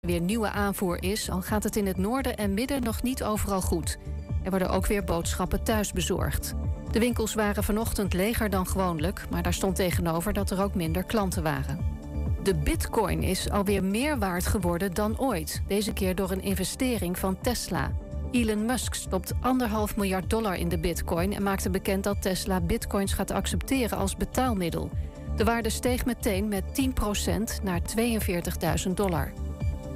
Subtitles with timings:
[0.00, 3.60] weer nieuwe aanvoer is, al gaat het in het noorden en midden nog niet overal
[3.60, 3.98] goed.
[4.42, 6.54] Er worden ook weer boodschappen thuis bezorgd.
[6.90, 11.04] De winkels waren vanochtend leger dan gewoonlijk, maar daar stond tegenover dat er ook minder
[11.04, 11.96] klanten waren.
[12.42, 17.40] De bitcoin is alweer meer waard geworden dan ooit, deze keer door een investering van
[17.40, 17.92] Tesla.
[18.30, 23.12] Elon Musk stopt anderhalf miljard dollar in de bitcoin en maakte bekend dat Tesla bitcoins
[23.12, 24.90] gaat accepteren als betaalmiddel.
[25.36, 26.64] De waarde steeg meteen met
[27.60, 27.80] 10% naar
[28.86, 29.32] 42.000 dollar.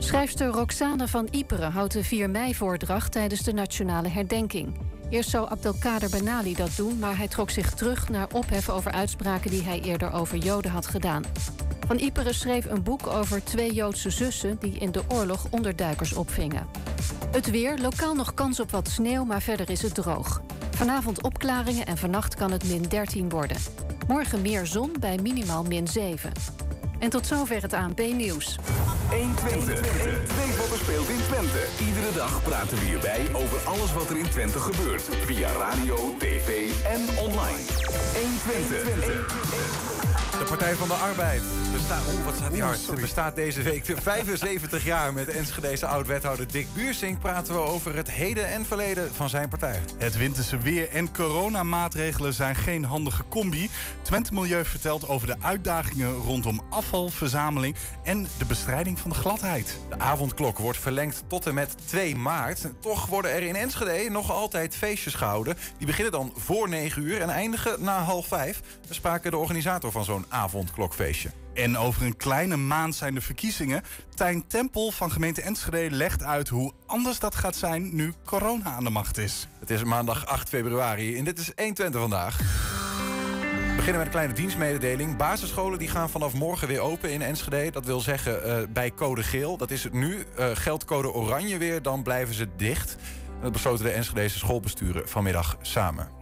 [0.03, 4.77] Schrijfster Roxane van Iperen houdt de 4 mei-voordracht tijdens de nationale herdenking.
[5.11, 9.51] Eerst zou Abdelkader Benali dat doen, maar hij trok zich terug naar ophef over uitspraken
[9.51, 11.23] die hij eerder over Joden had gedaan.
[11.87, 16.67] Van Iperen schreef een boek over twee Joodse zussen die in de oorlog onderduikers opvingen.
[17.31, 20.43] Het weer, lokaal nog kans op wat sneeuw, maar verder is het droog.
[20.71, 23.57] Vanavond opklaringen en vannacht kan het min 13 worden.
[24.09, 26.33] Morgen meer zon bij minimaal min 7.
[27.03, 28.59] En tot zover het ANP-nieuws.
[29.11, 29.81] 120.
[30.37, 31.67] Weet wat er speelt in Twente.
[31.87, 35.03] Iedere dag praten we hierbij over alles wat er in Twente gebeurt.
[35.03, 37.63] Via radio, tv en online.
[38.15, 38.85] 120.
[38.85, 40.02] De
[40.59, 43.01] Partij van de Arbeid bestaat, oh, wat staat die hard?
[43.01, 45.13] bestaat deze week 75 jaar.
[45.13, 49.81] Met Enschedeze oud-wethouder Dick Buursing praten we over het heden en verleden van zijn partij.
[49.99, 53.71] Het winterse weer en coronamaatregelen zijn geen handige combi.
[54.03, 59.79] Twente Milieu vertelt over de uitdagingen rondom afvalverzameling en de bestrijding van de gladheid.
[59.89, 62.67] De avondklok wordt verlengd tot en met 2 maart.
[62.81, 65.57] Toch worden er in Enschede nog altijd feestjes gehouden.
[65.79, 68.61] Die beginnen dan voor 9 uur en eindigen na half 5.
[68.89, 71.31] We spraken de organisator van zo'n avondklokfeestje.
[71.55, 73.83] En over een kleine maand zijn de verkiezingen.
[74.15, 78.85] Tijn Tempel van gemeente Enschede legt uit hoe anders dat gaat zijn nu corona aan
[78.85, 79.49] de macht is.
[79.61, 82.39] Het is maandag 8 februari en dit is 120 vandaag.
[82.39, 85.17] We beginnen met een kleine dienstmededeling.
[85.17, 87.71] Basisscholen die gaan vanaf morgen weer open in Enschede.
[87.71, 89.57] Dat wil zeggen uh, bij code geel.
[89.57, 90.25] Dat is het nu.
[90.39, 92.97] Uh, geldt code oranje weer, dan blijven ze dicht.
[93.41, 96.22] Dat besloten de Enschedese schoolbesturen vanmiddag samen.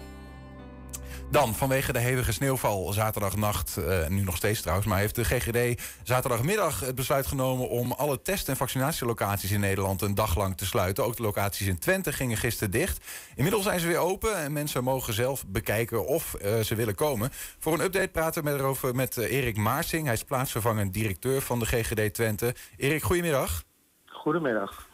[1.30, 4.88] Dan, vanwege de hevige sneeuwval zaterdagnacht, uh, nu nog steeds trouwens...
[4.88, 7.68] maar heeft de GGD zaterdagmiddag het besluit genomen...
[7.68, 11.04] om alle test- en vaccinatielocaties in Nederland een dag lang te sluiten.
[11.04, 13.06] Ook de locaties in Twente gingen gisteren dicht.
[13.34, 17.30] Inmiddels zijn ze weer open en mensen mogen zelf bekijken of uh, ze willen komen.
[17.58, 20.04] Voor een update praten we erover met uh, Erik Maarsing.
[20.04, 22.54] Hij is plaatsvervangend directeur van de GGD Twente.
[22.76, 23.62] Erik, goedemiddag.
[24.06, 24.89] Goedemiddag.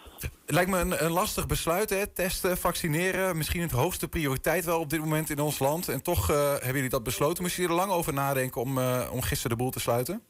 [0.47, 2.07] Lijkt me een, een lastig besluit, hè?
[2.07, 3.37] testen, vaccineren.
[3.37, 5.89] Misschien het hoogste prioriteit wel op dit moment in ons land.
[5.89, 7.43] En toch uh, hebben jullie dat besloten.
[7.43, 10.23] Moesten jullie er lang over nadenken om, uh, om gisteren de boel te sluiten?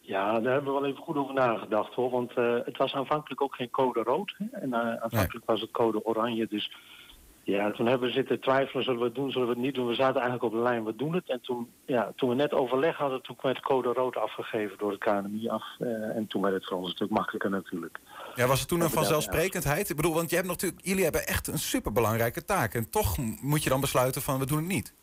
[0.00, 2.10] Ja, daar hebben we wel even goed over nagedacht hoor.
[2.10, 4.34] Want uh, het was aanvankelijk ook geen code rood.
[4.38, 4.58] Hè?
[4.60, 5.42] En aanvankelijk nee.
[5.44, 6.46] was het code oranje.
[6.46, 6.76] Dus
[7.44, 9.86] ja, toen hebben we zitten twijfelen, zullen we het doen, zullen we het niet doen.
[9.86, 11.30] We zaten eigenlijk op de lijn, we doen het.
[11.30, 15.00] En toen, ja, toen we net overleg hadden, toen werd code rood afgegeven door het
[15.00, 15.64] KNMI af.
[16.14, 17.98] En toen werd het voor ons een stuk makkelijker natuurlijk.
[18.34, 19.88] Ja, was het toen een vanzelfsprekendheid?
[19.88, 22.74] Ik bedoel, want je hebt natuurlijk, jullie hebben echt een superbelangrijke taak.
[22.74, 24.94] En toch moet je dan besluiten van, we doen het niet.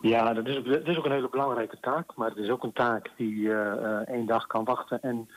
[0.00, 2.16] Ja, dat is, ook, dat is ook een hele belangrijke taak.
[2.16, 5.02] Maar het is ook een taak die uh, één dag kan wachten.
[5.02, 5.28] En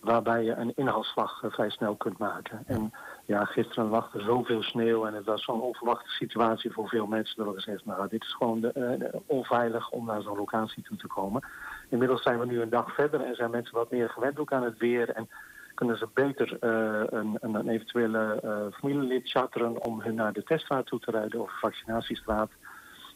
[0.00, 2.62] waarbij je een inhaalslag vrij snel kunt maken.
[2.66, 2.92] En
[3.24, 7.36] ja, gisteren lag er zoveel sneeuw en het was zo'n onverwachte situatie voor veel mensen.
[7.36, 10.96] Dat we gezegd, nou, dit is gewoon de, uh, onveilig om naar zo'n locatie toe
[10.96, 11.46] te komen.
[11.88, 14.64] Inmiddels zijn we nu een dag verder en zijn mensen wat meer gewend ook aan
[14.64, 15.10] het weer.
[15.10, 15.28] En
[15.74, 20.86] kunnen ze beter uh, een, een, eventuele uh, familielid charteren om hun naar de testvaart
[20.86, 22.50] toe te rijden of vaccinatiestraat.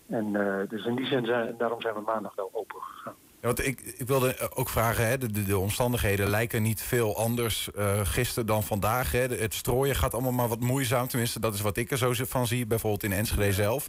[0.09, 0.33] En
[0.69, 3.15] dus in die zin, zijn, daarom zijn we maandag wel open gegaan.
[3.41, 7.17] Ja, want ik, ik wilde ook vragen, hè, de, de, de omstandigheden lijken niet veel
[7.17, 9.13] anders uh, gisteren dan vandaag.
[9.13, 9.19] Hè.
[9.19, 11.09] Het strooien gaat allemaal maar wat moeizaam.
[11.09, 13.89] Tenminste, dat is wat ik er zo van zie, bijvoorbeeld in Enschede zelf.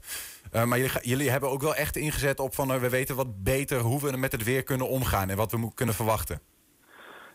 [0.53, 2.71] Uh, maar jullie, jullie, hebben ook wel echt ingezet op van...
[2.71, 5.29] Uh, we weten wat beter hoe we met het weer kunnen omgaan...
[5.29, 6.41] en wat we kunnen verwachten.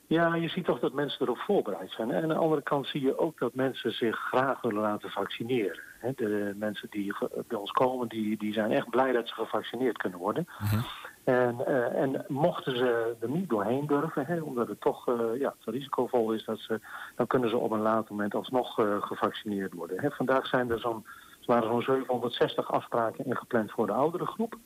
[0.06, 2.10] Ja, je ziet toch dat mensen erop voorbereid zijn.
[2.10, 5.80] En aan de andere kant zie je ook dat mensen zich graag willen laten vaccineren.
[6.16, 7.14] De mensen die
[7.48, 10.46] bij ons komen, die, die zijn echt blij dat ze gevaccineerd kunnen worden.
[10.58, 10.84] -huh.
[11.24, 16.32] En, uh, en mochten ze er niet doorheen durven, omdat het toch uh, ja, risicovol
[16.32, 16.80] is, dat ze,
[17.16, 20.12] dan kunnen ze op een later moment alsnog uh, gevaccineerd worden.
[20.12, 21.06] Vandaag zijn er zo'n
[21.40, 24.56] zo'n 760 afspraken ingepland voor de oudere groep.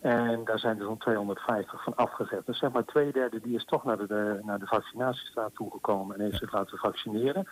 [0.00, 2.46] En daar zijn er zo'n 250 van afgezet.
[2.46, 6.24] Dus zeg maar twee derde die is toch naar de, naar de vaccinatiestraat toegekomen en
[6.24, 7.48] heeft zich laten vaccineren.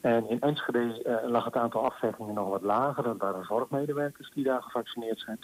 [0.00, 3.02] En in Enschede uh, lag het aantal afzeggingen nog wat lager.
[3.02, 5.38] Dat waren zorgmedewerkers die daar gevaccineerd zijn.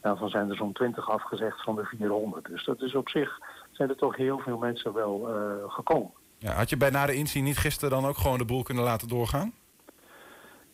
[0.00, 2.46] Daarvan zijn er zo'n 20 afgezegd van de 400.
[2.46, 3.38] Dus dat is op zich,
[3.70, 6.10] zijn er toch heel veel mensen wel uh, gekomen.
[6.38, 8.84] Ja, had je bij na de inzien niet gisteren dan ook gewoon de boel kunnen
[8.84, 9.52] laten doorgaan?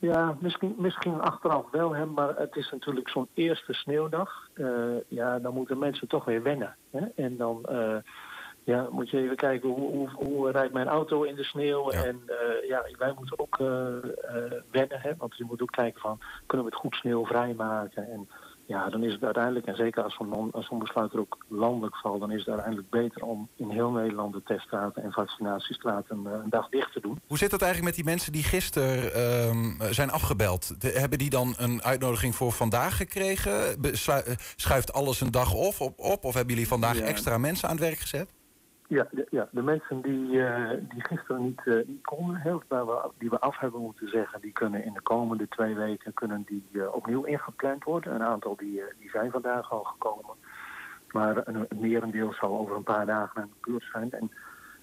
[0.00, 4.48] Ja, misschien, misschien achteraf wel, hè, maar het is natuurlijk zo'n eerste sneeuwdag.
[4.54, 6.76] Uh, ja, dan moeten mensen toch weer wennen.
[6.90, 7.06] Hè?
[7.16, 7.96] En dan, uh,
[8.64, 11.92] Ja, moet je even kijken hoe, hoe, hoe rijdt mijn auto in de sneeuw.
[11.92, 12.04] Ja.
[12.04, 16.00] En eh, ja, wij moeten ook eh, eh, wennen, hè, want je moet ook kijken
[16.00, 18.10] van kunnen we het goed sneeuwvrij maken.
[18.10, 18.28] En
[18.70, 20.14] ja, dan is het uiteindelijk, en zeker als
[20.66, 24.32] zo'n besluit er ook landelijk valt, dan is het uiteindelijk beter om in heel Nederland
[24.32, 27.20] de teststraten en vaccinatiestraten eh, een dag dicht te doen.
[27.26, 30.80] Hoe zit dat eigenlijk met die mensen die gisteren ehm, zijn afgebeld?
[30.80, 33.80] De- hebben die dan een uitnodiging voor vandaag gekregen?
[33.80, 36.24] Beslu- eh, schuift alles een dag of, op, op?
[36.24, 37.04] Of hebben jullie vandaag Ja.
[37.04, 38.32] extra mensen aan het werk gezet?
[38.90, 42.62] Ja, de, ja, de mensen die, eh, die gisteren niet, eh, konden, heel,
[43.18, 46.68] die we af hebben moeten zeggen, die kunnen in de komende twee weken kunnen die,
[46.72, 48.14] eh, opnieuw ingepland worden.
[48.14, 50.34] Een aantal die, die zijn vandaag al gekomen.
[51.12, 54.12] Maar een, een merendeel zal over een paar dagen aan de beurt zijn.
[54.12, 54.30] En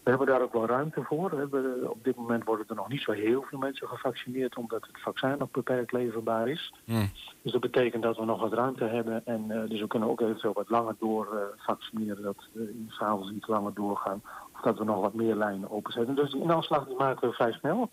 [0.07, 1.29] we hebben daar ook wel ruimte voor.
[1.29, 4.85] We hebben, op dit moment worden er nog niet zo heel veel mensen gevaccineerd, omdat
[4.87, 6.73] het vaccin nog beperkt leverbaar is.
[6.85, 7.09] Hmm.
[7.41, 9.25] Dus dat betekent dat we nog wat ruimte hebben.
[9.25, 12.23] En eh, dus we kunnen ook eventueel wat langer door eh, vaccineren.
[12.23, 14.21] Dat we s'avonds iets langer doorgaan.
[14.53, 16.15] Of dat we nog wat meer lijnen openzetten.
[16.15, 17.89] Dus die inhaalslag die maken we vrij snel.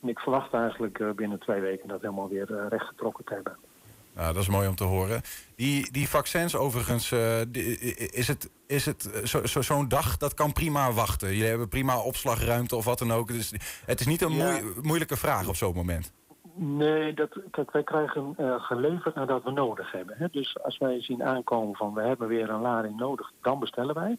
[0.00, 3.56] En ik verwacht eigenlijk eh, binnen twee weken dat helemaal weer rechtgetrokken te hebben.
[4.14, 5.22] Nou, dat is mooi om te horen.
[5.56, 7.78] Die, die vaccins overigens, eh, die-
[8.10, 11.28] is het, is het eh, zo- zo- zo'n dag, dat kan prima wachten.
[11.28, 13.28] Jullie hebben prima opslagruimte of wat dan ook.
[13.28, 13.52] Dus
[13.86, 14.58] het is niet een Ja.
[14.82, 16.12] moeilijke vraag op zo'n moment.
[16.54, 20.16] Nee, dat, kijk, wij krijgen eh, geleverd nadat we nodig hebben.
[20.18, 20.26] Hè?
[20.30, 24.18] Dus als wij zien aankomen van we hebben weer een lading nodig, dan bestellen wij.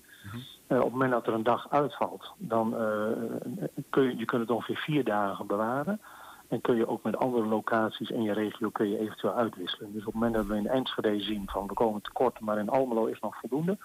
[0.67, 2.75] Eh, op het moment dat er een dag uitvalt, dan
[3.89, 6.01] kun je, je kunt het ongeveer vier dagen bewaren.
[6.53, 9.91] En kun je ook met andere locaties in je regio kun je eventueel uitwisselen.
[9.93, 12.69] Dus op het moment dat we in Enschede zien van we komen tekort, maar in
[12.69, 13.77] Almelo is nog voldoende.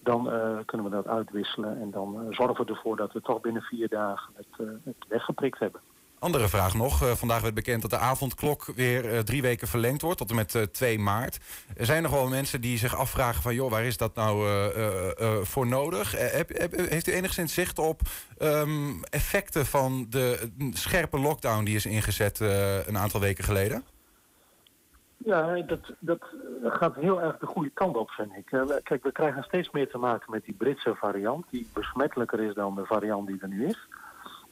[0.00, 3.40] Dan eh, kunnen we dat uitwisselen en dan eh, zorgen we ervoor dat we toch
[3.40, 5.80] binnen vier dagen het, eh, het weggeprikt hebben.
[6.26, 7.02] Andere vraag nog.
[7.02, 10.36] Eh, vandaag werd bekend dat de avondklok weer eh, drie weken verlengd wordt, tot en
[10.36, 11.38] met eh, 2 maart.
[11.76, 13.54] Er zijn nog wel mensen die zich afvragen van...
[13.54, 16.14] joh, waar is dat nou eh, eh, eh, voor nodig?
[16.14, 16.40] Eh,
[16.88, 18.00] heeft u enigszins zicht op
[18.38, 21.64] ehm, effecten van de eh, scherpe lockdown...
[21.64, 23.84] die is ingezet eh, een aantal weken geleden?
[25.16, 26.22] Ja, dat, dat
[26.62, 28.52] gaat heel erg de goede kant op, vind ik.
[28.52, 32.54] Eh, Kijk, we krijgen steeds meer te maken met die Britse variant, die besmettelijker is
[32.54, 33.88] dan de variant die er nu is.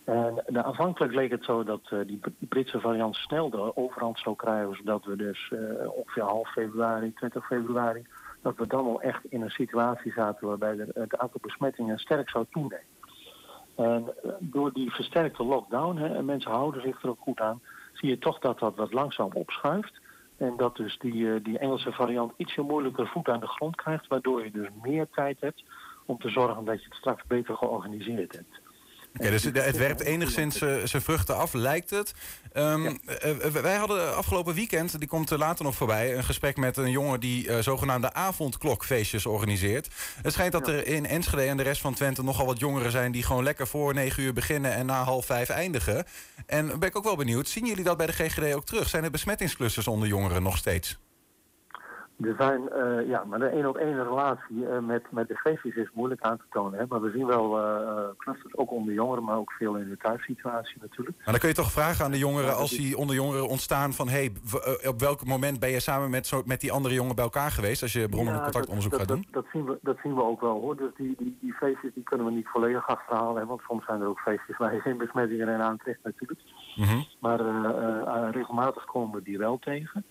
[0.04, 4.18] En nou, aanvankelijk leek het zo dat eh, die Br- Britse variant snel de overhand
[4.18, 8.06] zou krijgen, zodat we dus eh, ongeveer half februari, 20 februari,
[8.42, 12.30] dat we dan al echt in een situatie zaten waarbij er, het aantal besmettingen sterk
[12.30, 12.86] zou toenemen.
[13.76, 17.60] En eh, door die versterkte lockdown, hè, en mensen houden zich er ook goed aan,
[17.92, 20.00] zie je toch dat dat wat langzaam opschuift.
[20.36, 24.06] En dat dus die, eh, die Engelse variant ietsje moeilijker voet aan de grond krijgt,
[24.06, 25.64] waardoor je dus meer tijd hebt
[26.06, 28.60] om te zorgen dat je het straks beter georganiseerd hebt.
[29.18, 32.12] Oké, dus het werpt enigszins eh, zijn vruchten af, lijkt het.
[32.52, 36.16] Ehm, eh, eh, wij hadden afgelopen weekend, die komt later nog voorbij...
[36.16, 39.88] een gesprek met een jongen die zogenaamde avondklokfeestjes organiseert.
[40.22, 42.22] Het schijnt dat er in Enschede en de rest van Twente...
[42.22, 44.74] nogal wat jongeren zijn die gewoon lekker voor negen uur beginnen...
[44.74, 46.04] en na half vijf eindigen.
[46.46, 48.88] En ben ik ook wel benieuwd, zien jullie dat bij de GGD ook terug?
[48.88, 50.98] Zijn er besmettingsklusters onder jongeren nog steeds?
[52.20, 55.74] Er zijn, eh, ja, maar de één op één relatie eh, met, met de feestjes
[55.74, 56.78] is moeilijk aan te tonen.
[56.78, 56.84] Hè?
[56.88, 60.76] Maar we zien wel eh, clusters, ook onder jongeren, maar ook veel in de thuissituatie
[60.80, 61.16] natuurlijk.
[61.16, 63.92] Maar dan kun je toch vragen aan de jongeren, als die onder jongeren ontstaan...
[63.92, 66.94] van hey, w- eh, op welk moment ben je samen met, zo, met die andere
[66.94, 67.82] jongen bij elkaar geweest...
[67.82, 69.26] als je bronnen- en Ja, contactonderzoek dat, gaat dat, doen?
[69.30, 70.76] Dat, dat, zien we, dat zien we ook wel hoor.
[70.76, 73.40] Dus die, die, die feestjes die kunnen we niet volledig achterhalen.
[73.40, 73.46] Hè?
[73.46, 76.40] Want soms zijn er ook feestjes waar je geen besmettingen in aantreft natuurlijk.
[76.76, 76.98] Mhm.
[77.20, 77.40] Maar
[78.30, 80.04] regelmatig komen we die wel tegen.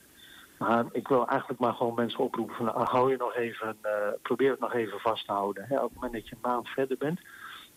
[0.67, 3.91] Maar ik wil eigenlijk maar gewoon mensen oproepen van nou, hou je nog even, eh,
[4.21, 5.65] probeer het nog even vast te houden.
[5.67, 5.75] Hè.
[5.75, 7.19] Op het moment dat je een maand verder bent,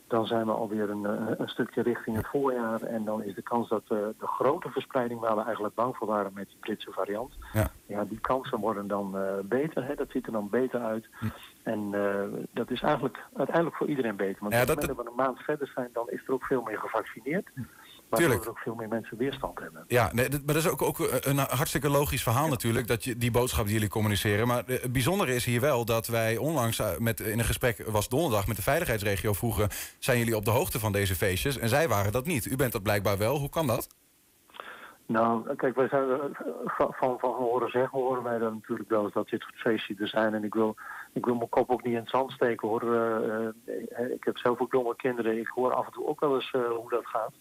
[0.08, 2.82] dan zijn we alweer een, eh, een stukje richting het voorjaar.
[2.82, 6.06] En dan is de kans dat eh, de grote verspreiding waar we eigenlijk bang voor
[6.06, 7.70] waren met die Britse variant, Ja.
[7.86, 9.84] ja, die kansen worden dan beter.
[9.86, 9.94] Hè.
[9.94, 11.06] Dat ziet er dan beter uit.
[11.62, 14.40] En eh, dat is eigenlijk uiteindelijk voor iedereen beter.
[14.40, 16.44] Want Ja, op het moment dat we een maand verder zijn, dan is er ook
[16.44, 17.48] veel meer gevaccineerd.
[18.10, 18.44] Tuurlijk.
[18.44, 19.84] Waardoor er ook veel meer mensen weerstand hebben.
[19.88, 23.30] Ja, nee, maar dat is ook, ook een hartstikke logisch verhaal natuurlijk, dat je, die
[23.30, 24.46] boodschap die jullie communiceren.
[24.46, 27.84] Maar eh, het bijzondere is hier wel dat wij onlangs eh, met, in een gesprek,
[27.86, 31.58] was donderdag, met de veiligheidsregio vroegen, zijn jullie op de hoogte van deze feestjes?
[31.58, 32.46] En zij waren dat niet.
[32.46, 33.38] U bent dat blijkbaar wel.
[33.38, 33.88] Hoe kan dat?
[35.06, 36.18] Nou, kijk, wij zijn, eh,
[36.64, 40.00] van, van, van horen zeggen horen wij dan natuurlijk wel eens dat dit soort feestjes
[40.00, 40.34] er zijn.
[40.34, 40.76] En ik wil,
[41.16, 42.94] ik wil mijn kop ook niet in het zand steken hoor.
[42.94, 45.38] Eh, eh, ik heb zelf ook jonge kinderen.
[45.38, 47.32] Ik hoor af en toe ook wel eens eh, hoe dat gaat.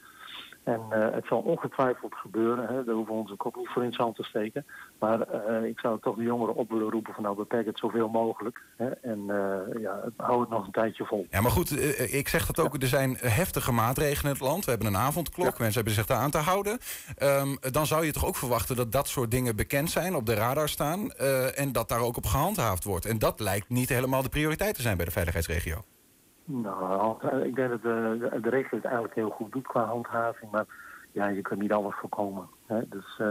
[0.65, 2.67] En eh, het zal ongetwijfeld gebeuren.
[2.67, 2.83] Hè.
[2.83, 4.65] Daar hoeven we onze kop niet voor in het zand te steken.
[4.99, 8.07] Maar eh, ik zou toch de jongeren op willen roepen van nou beperk het zoveel
[8.07, 8.61] mogelijk.
[8.77, 8.89] Hè.
[8.89, 11.25] En eh, ja, hou het nog een tijdje vol.
[11.29, 11.71] Ja, maar goed,
[12.13, 12.81] ik zeg dat ook.
[12.81, 14.65] Er zijn heftige maatregelen in het land.
[14.65, 15.59] We hebben een avondklok.
[15.59, 16.77] Mensen hebben zich daar aan te houden.
[17.17, 20.33] Ehm, dan zou je toch ook verwachten dat dat soort dingen bekend zijn, op de
[20.33, 21.11] radar staan.
[21.55, 23.05] en dat daar ook op gehandhaafd wordt.
[23.05, 25.83] En dat lijkt niet helemaal de prioriteit te zijn bij de veiligheidsregio.
[26.45, 30.51] Nou, ik denk dat de, de, de regio het eigenlijk heel goed doet qua handhaving.
[30.51, 30.65] Maar
[31.11, 32.49] ja, je kunt niet alles voorkomen.
[32.65, 32.79] Hè?
[32.89, 33.27] Dus uh,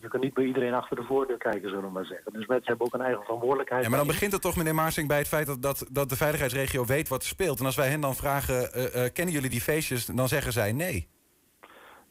[0.00, 2.32] je kunt niet bij iedereen achter de voordeur kijken, zullen we maar zeggen.
[2.32, 3.82] Dus mensen hebben ook een eigen verantwoordelijkheid.
[3.82, 6.16] Ja, maar dan begint het toch, meneer Maarsing, bij het feit dat, dat, dat de
[6.16, 7.58] veiligheidsregio weet wat er speelt.
[7.58, 10.06] En als wij hen dan vragen, uh, kennen jullie die feestjes?
[10.06, 11.08] Dan zeggen zij nee.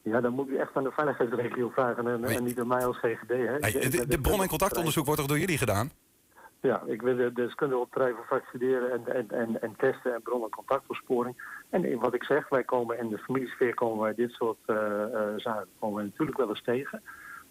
[0.02, 2.98] Ja, dan moet u echt aan de veiligheidsregio vragen en, en niet aan mij als
[2.98, 3.28] GGD.
[3.28, 3.58] Hè?
[3.58, 5.90] Nee, de, de bron- en contactonderzoek wordt toch door jullie gedaan?
[6.62, 10.50] Ja, ik wil de deskundige opdrijven vaccineren en, en, en, en testen en bron- en
[10.50, 11.42] contactopsporing.
[11.70, 15.20] En wat ik zeg, wij komen in de familiesfeer komen wij dit soort uh, uh,
[15.36, 17.02] zaken komen natuurlijk wel eens tegen.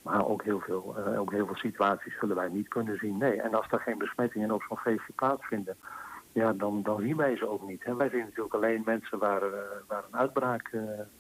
[0.02, 3.18] Maar ook heel, veel, uh, ook heel veel situaties zullen wij niet kunnen zien.
[3.18, 5.76] Nee, en als er geen besmettingen op zo'n feestje plaatsvinden,
[6.32, 7.84] ja, dan, dan zien wij ze ook niet.
[7.84, 9.42] En wij zien natuurlijk alleen mensen waar,
[9.88, 10.72] waar een uitbraak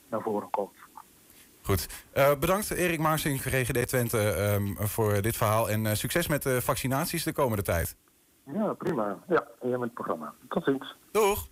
[0.09, 0.77] naar voren komt.
[1.61, 1.87] Goed.
[2.13, 5.69] Uh, bedankt Erik Maarsing, GGD Twente, um, voor dit verhaal.
[5.69, 7.95] En uh, succes met de vaccinaties de komende tijd.
[8.53, 9.17] Ja, prima.
[9.27, 10.33] Ja, en met het programma.
[10.49, 10.95] Tot ziens.
[11.11, 11.47] Doeg.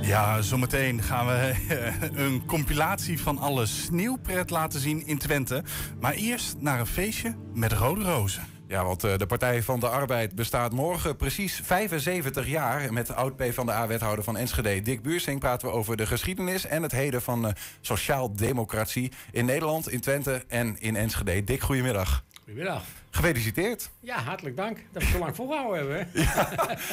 [0.00, 1.54] Ja, zometeen gaan we
[2.24, 5.62] een compilatie van alle sneeuwpret laten zien in Twente.
[6.00, 8.55] Maar eerst naar een feestje met rode rozen.
[8.68, 12.92] Ja, want de Partij van de Arbeid bestaat morgen precies 75 jaar.
[12.92, 16.82] Met oud-P van de A-wethouder van Enschede, Dick Buursing, praten we over de geschiedenis en
[16.82, 21.44] het heden van uh, sociaal-democratie in Nederland, in Twente en in Enschede.
[21.44, 22.24] Dick, goedemiddag.
[22.38, 22.82] Goedemiddag.
[23.10, 23.90] Gefeliciteerd.
[24.00, 26.08] Ja, hartelijk dank dat we zo lang volgehouden hebben.
[26.22, 26.48] ja,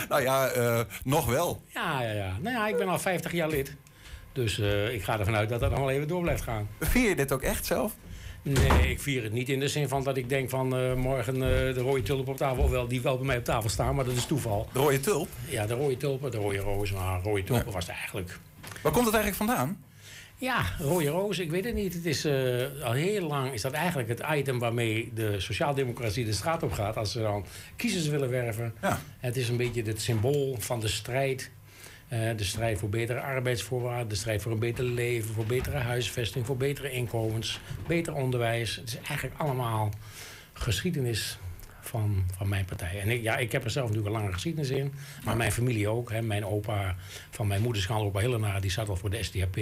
[0.09, 1.63] nou ja, uh, nog wel.
[1.67, 2.37] Ja, ja, ja.
[2.41, 3.75] Nou ja, ik ben al 50 jaar lid.
[4.33, 6.67] Dus uh, ik ga ervan uit dat dat nog wel even door blijft gaan.
[6.79, 7.95] Vier je dit ook echt zelf?
[8.43, 11.35] Nee, ik vier het niet in de zin van dat ik denk van uh, morgen
[11.35, 12.69] uh, de rode tulp op tafel.
[12.69, 14.67] Wel, die wel bij mij op tafel staan, maar dat is toeval.
[14.73, 15.29] De rode tulp?
[15.49, 16.91] Ja, de rode tulpen, de rode roos.
[16.91, 18.39] Maar rode tulpen was het eigenlijk.
[18.81, 19.83] Waar komt het eigenlijk vandaan?
[20.37, 21.93] Ja, rode roos, ik weet het niet.
[21.93, 26.33] Het is uh, al heel lang is dat eigenlijk het item waarmee de sociaaldemocratie de
[26.33, 27.45] straat op gaat als ze dan
[27.75, 28.73] kiezers willen werven.
[28.81, 28.99] Ja.
[29.19, 31.51] Het is een beetje het symbool van de strijd.
[32.13, 36.45] Uh, de strijd voor betere arbeidsvoorwaarden, de strijd voor een beter leven, voor betere huisvesting,
[36.45, 38.75] voor betere inkomens, beter onderwijs.
[38.75, 39.91] Het is eigenlijk allemaal
[40.53, 41.37] geschiedenis
[41.81, 42.99] van, van mijn partij.
[43.01, 44.93] En ik, ja, ik heb er zelf natuurlijk een lange geschiedenis in,
[45.25, 46.11] maar mijn familie ook.
[46.11, 46.21] Hè.
[46.21, 46.95] Mijn opa
[47.29, 49.57] van mijn moeders kant, opa Helena, die zat al voor de SDAP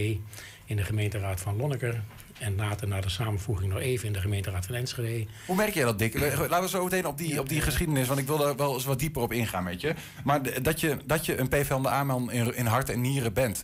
[0.66, 2.02] in de gemeenteraad van Lonneker.
[2.42, 5.26] En later na de samenvoeging nog even in de gemeenteraad van Enschede.
[5.46, 6.20] Hoe merk jij dat, Dick?
[6.20, 8.86] Laten we zo meteen op die, op die geschiedenis, want ik wil er wel eens
[8.86, 9.94] wat dieper op ingaan met je.
[10.24, 13.64] Maar dat je, dat je een PvdA-man in, in hart en nieren bent,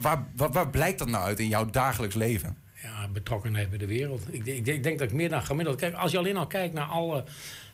[0.00, 2.56] waar, waar, waar blijkt dat nou uit in jouw dagelijks leven?
[2.82, 4.22] Ja, betrokkenheid bij de wereld.
[4.30, 5.76] Ik, ik, ik, denk dat ik meer dan gemiddeld...
[5.76, 7.24] Kijk, als je alleen al kijkt naar alle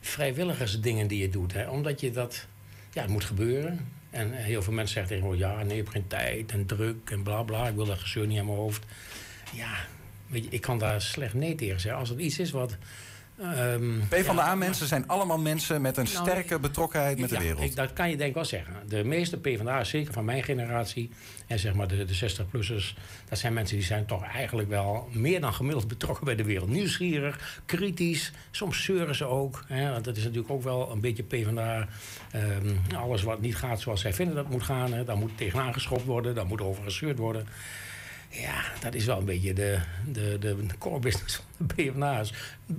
[0.01, 1.53] vrijwilligersdingen die je doet...
[1.53, 2.47] Hè, omdat je dat...
[2.93, 3.89] Ja, het moet gebeuren.
[4.11, 5.37] En heel veel mensen zeggen tegen me...
[5.37, 7.69] ja, nee, ik heb geen tijd en druk en bla bla.
[7.69, 8.85] Ik wil dat gezeur niet aan mijn hoofd.
[9.53, 9.75] Ja,
[10.27, 12.01] weet je, ik kan daar slecht nee tegen zeggen.
[12.01, 12.77] Als het iets is wat...
[13.41, 17.63] Um, PvdA-mensen ja, zijn allemaal mensen met een nou, sterke betrokkenheid met ja, de wereld.
[17.63, 18.75] Ik, dat kan je denk ik wel zeggen.
[18.89, 21.11] De meeste PvdA's, zeker van mijn generatie...
[21.47, 22.95] en zeg maar de, de 60-plussers...
[23.29, 25.09] dat zijn mensen die zijn toch eigenlijk wel...
[25.13, 26.69] meer dan gemiddeld betrokken bij de wereld.
[26.69, 29.65] Nieuwsgierig, kritisch, soms zeuren ze ook.
[29.67, 31.89] Hè, want dat is natuurlijk ook wel een beetje PvdA.
[32.35, 34.93] Um, alles wat niet gaat zoals zij vinden dat moet gaan...
[34.93, 37.47] Hè, daar moet tegenaan geschopt worden, daar moet over gezeurd worden...
[38.41, 39.79] Ja, dat is wel een beetje de,
[40.13, 42.33] de, de core business van de PvdA's.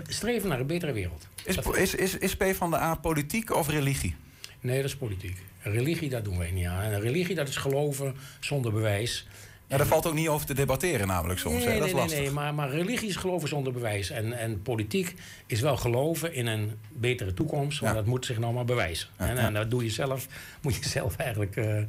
[0.07, 1.27] Streven naar een betere wereld.
[1.43, 4.15] Is, is, is, is PvdA politiek of religie?
[4.59, 5.37] Nee, dat is politiek.
[5.61, 6.81] Religie, dat doen wij niet aan.
[6.81, 9.27] En religie, dat is geloven zonder bewijs.
[9.67, 11.55] Ja, daar valt ook niet over te debatteren namelijk soms.
[11.55, 11.71] Nee, hè?
[11.71, 12.13] Dat nee, is lastig.
[12.17, 14.09] nee, nee, maar, maar religie is geloven zonder bewijs.
[14.09, 15.13] En, en politiek
[15.45, 17.81] is wel geloven in een betere toekomst.
[17.81, 17.95] Maar Ja.
[17.95, 19.09] dat moet zich nou maar bewijzen.
[19.19, 19.41] Ja, en, ja.
[19.41, 20.27] en dat doe je zelf,
[20.61, 21.81] moet je zelf eigenlijk eh,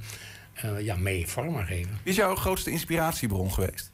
[0.62, 1.98] eh, ja, mee vorm geven.
[2.02, 3.92] Wie is jouw grootste inspiratiebron geweest?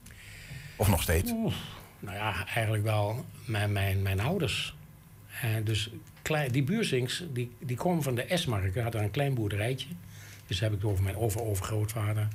[0.77, 1.31] Of nog steeds?
[1.31, 1.55] Oeh,
[2.01, 4.77] nou ja, eigenlijk wel mijn, mijn, mijn ouders.
[5.43, 5.91] Eh, dus
[6.51, 8.77] die buurzings, die, die komen van de Esmark.
[8.77, 9.89] Had daar een klein boerderijtje.
[10.47, 12.29] Dus heb ik het over mijn over-overgrootvader.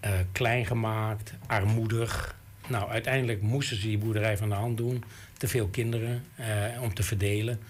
[0.00, 2.36] Eh, klein gemaakt, armoedig.
[2.66, 5.04] Nou, uiteindelijk moesten ze die boerderij van de hand doen.
[5.38, 6.24] Te veel kinderen
[6.80, 7.60] om te verdelen.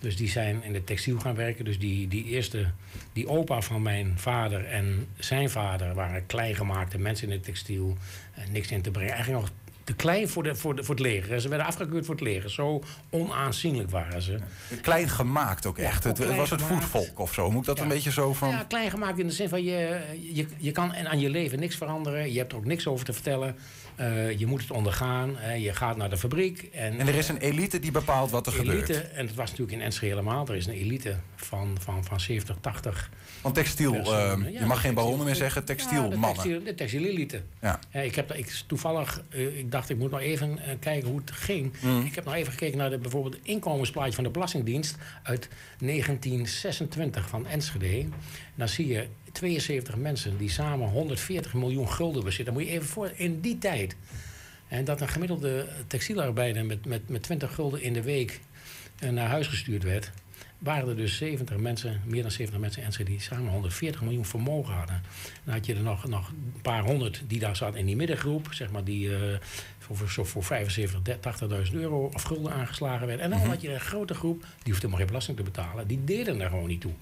[0.00, 1.64] Dus die zijn in de textiel gaan werken.
[1.64, 2.70] Dus die, die eerste,
[3.12, 7.96] die opa van mijn vader en zijn vader waren kleingemaakte mensen in het textiel.
[8.34, 9.12] Eh, niks in te brengen.
[9.14, 9.50] Eigenlijk nog
[9.84, 11.40] te klein voor, de, voor, de, voor het leger.
[11.40, 12.50] Ze werden afgekeurd voor het leger.
[12.50, 14.38] Zo onaanzienlijk waren ze.
[14.82, 16.06] Klein gemaakt ook echt.
[16.06, 17.50] ook het, het was het voetvolk of zo.
[17.50, 17.82] Moet ik dat Ja.
[17.82, 18.48] een beetje zo van...
[18.48, 20.00] Ja, klein gemaakt in de zin van je,
[20.32, 22.32] je, je kan en aan je leven niks veranderen.
[22.32, 23.56] Je hebt er ook niks over te vertellen.
[23.98, 25.36] Eh, je moet het ondergaan.
[25.36, 25.52] hè.
[25.52, 26.68] je gaat naar de fabriek.
[26.72, 29.10] En, En er is een elite die bepaalt wat er elite, gebeurt.
[29.12, 30.46] en dat was natuurlijk in Enschede helemaal.
[30.48, 33.10] Er is een elite van, van, van 70, 80
[33.42, 34.02] Want textiel, eh,
[34.52, 36.32] Ja, je mag geen baronnen meer zeggen, Ja, de textielmannen.
[36.32, 37.42] textiel, de textielelite.
[37.60, 37.78] Ja.
[37.90, 41.18] Eh, ik heb ik, toevallig, eh, ik dacht ik moet nog even eh, kijken hoe
[41.18, 41.72] het ging.
[41.80, 42.00] Mm.
[42.04, 47.28] Ik heb nog even gekeken naar de, bijvoorbeeld het inkomensplaatje van de Belastingdienst uit 1926
[47.28, 47.98] van Enschede.
[47.98, 48.12] En
[48.54, 49.06] dan zie je
[49.38, 52.54] 72 mensen die samen 140 miljoen gulden bezitten.
[52.54, 53.96] Moet je even voor, in die tijd.
[54.68, 58.40] En dat een gemiddelde textielarbeider met, met, met 20 gulden in de week
[58.98, 60.10] eh, naar huis gestuurd werd
[60.58, 64.74] waren er dus 70 mensen, meer dan 70 mensen Enschede die samen 140 miljoen vermogen
[64.74, 65.02] hadden.
[65.44, 68.48] Dan had je er nog, nog een paar honderd die daar zaten in die middengroep,
[68.50, 69.16] zeg maar die uh,
[69.78, 71.16] voor, voor, voor 75,
[71.70, 73.24] 80.000 euro of gulden aangeslagen werden.
[73.24, 76.04] En dan had je een grote groep, die hoefde helemaal geen belasting te betalen, die
[76.04, 76.92] deden daar gewoon niet toe.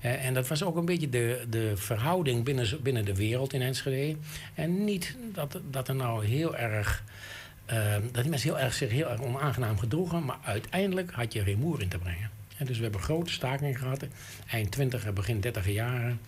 [0.00, 3.62] Uh, en dat was ook een beetje de, de verhouding binnen, binnen de wereld in
[3.62, 4.16] Enschede.
[4.54, 7.04] En niet dat, dat er nou heel erg.
[7.72, 11.42] Uh, dat die mensen heel erg, zich heel erg onaangenaam gedroegen, maar uiteindelijk had je
[11.42, 12.30] geen moer in te brengen.
[12.56, 14.06] En dus we hebben grote stakingen gehad,
[14.46, 16.20] eind 20, begin 30 jaren.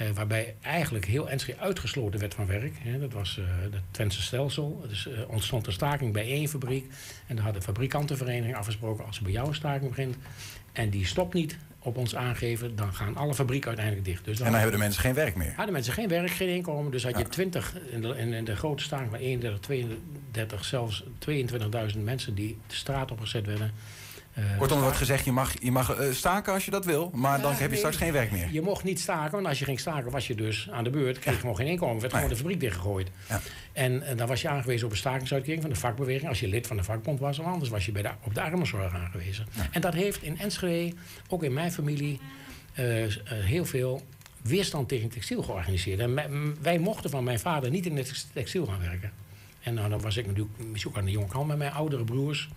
[0.00, 2.72] Uh, waarbij eigenlijk heel Enschede uitgesloten werd van werk.
[3.00, 4.84] Dat was uh, het Twentse stelsel.
[4.88, 6.92] Dus ontstond een staking bij één fabriek.
[7.26, 9.06] En daar had de fabrikantenvereniging afgesproken...
[9.06, 10.16] als er bij jou een staking begint
[10.72, 11.56] en die stopt niet
[11.86, 12.76] op ons aangeven...
[12.76, 14.24] dan gaan alle fabrieken uiteindelijk dicht.
[14.24, 15.52] Dus dan en dan hebben de mensen geen werk meer?
[15.56, 16.92] Hadden mensen geen werk, geen inkomen.
[16.92, 21.04] Dus had je 20 in de, in de grote staking van 31, 32, zelfs
[21.94, 22.34] 22.000 mensen...
[22.34, 23.72] die de straat opgezet werden...
[24.38, 27.10] Uh, Kortom, er wordt gezegd, je mag, je mag uh, staken als je dat wil,
[27.14, 28.48] maar ja, dan heb je nee, straks geen werk meer.
[28.52, 31.18] Je mocht niet staken, want als je ging staken was je dus aan de beurt,
[31.18, 32.22] kreeg je gewoon geen inkomen, werd nee.
[32.22, 33.10] gewoon de fabriek dichtgegooid.
[33.28, 33.40] Ja.
[33.72, 36.66] En, en, dan was je aangewezen op een stakingsuitkering van de vakbeweging, als je lid
[36.66, 39.46] van de vakbond was, of anders was je bij de, op de armenzorg aangewezen.
[39.50, 39.66] Ja.
[39.70, 40.96] En dat heeft in Enschede,
[41.28, 42.20] ook in mijn familie,
[42.78, 44.02] uh, heel veel
[44.42, 46.00] weerstand tegen textiel georganiseerd.
[46.00, 49.12] En wij mochten van mijn vader niet in het textiel gaan werken.
[49.60, 52.48] En nou, dan was ik natuurlijk misschien aan de jonge kant met mijn oudere broers.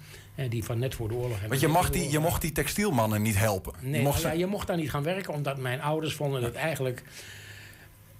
[0.50, 1.50] Die van net voor de oorlog hebben.
[1.50, 3.74] Want je, mag die, je mocht die textielmannen niet helpen.
[3.82, 6.56] Nee, je mocht, ja, je mocht daar niet gaan werken, omdat mijn ouders vonden het
[6.56, 7.04] eigenlijk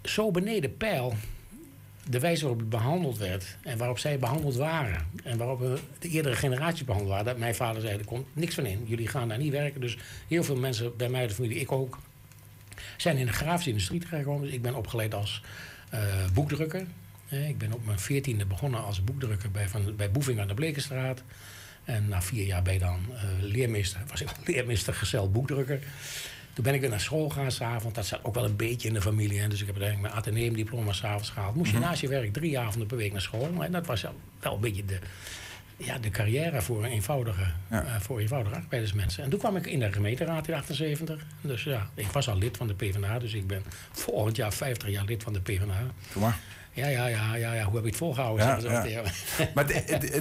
[0.04, 1.14] zo beneden pijl.
[2.10, 5.08] De wijze waarop het behandeld werd en waarop zij behandeld waren.
[5.24, 7.26] En waarop de eerdere generaties behandeld waren.
[7.26, 8.84] Dat mijn vader zei: er komt niks van in.
[8.86, 9.82] Jullie gaan daar niet werken.
[9.82, 9.98] Dus
[10.28, 12.00] heel veel mensen bij mij, de familie, ik ook,
[12.98, 14.46] zijn in de grafische industrie terechtgekomen.
[14.46, 15.44] Dus ik ben opgeleid als
[15.94, 16.00] uh,
[16.34, 16.86] boekdrukker.
[17.30, 21.24] Ik ben op mijn veertiende begonnen als boekdrukker bij, van, bij Boeving aan de Blekenstraat.
[21.90, 25.80] En na vier jaar ben je dan uh, leermeester, was ik leermeester gezel boekdrukker.
[26.54, 27.96] Toen ben ik weer naar school gaan s'avonds.
[27.96, 29.40] Dat zat ook wel een beetje in de familie.
[29.40, 29.48] Hè.
[29.48, 31.56] Dus ik heb uiteindelijk mijn ateneumdiploma s'avonds gehaald.
[31.56, 31.86] Moest je -hmm.
[31.86, 33.64] naast je werk drie avonden per week naar school.
[33.64, 34.06] En dat was
[34.40, 35.00] wel een beetje de,
[35.80, 37.84] ja, de carrière voor een eenvoudige, ja.
[37.84, 39.24] uh, voor eenvoudige arbeidersmensen.
[39.24, 41.26] En toen kwam ik in de gemeenteraad in 78.
[41.42, 43.20] Dus ja, ik was al lid van de PvdA.
[43.20, 45.84] Dus ik ben volgend jaar 50 jaar lid van de PvdA.
[46.14, 46.38] Kom maar.
[46.74, 48.62] Ja, ja, ja, ja, ja, hoe heb ik het volgehouden?
[48.62, 49.04] Ja, ja.
[49.56, 49.68] maar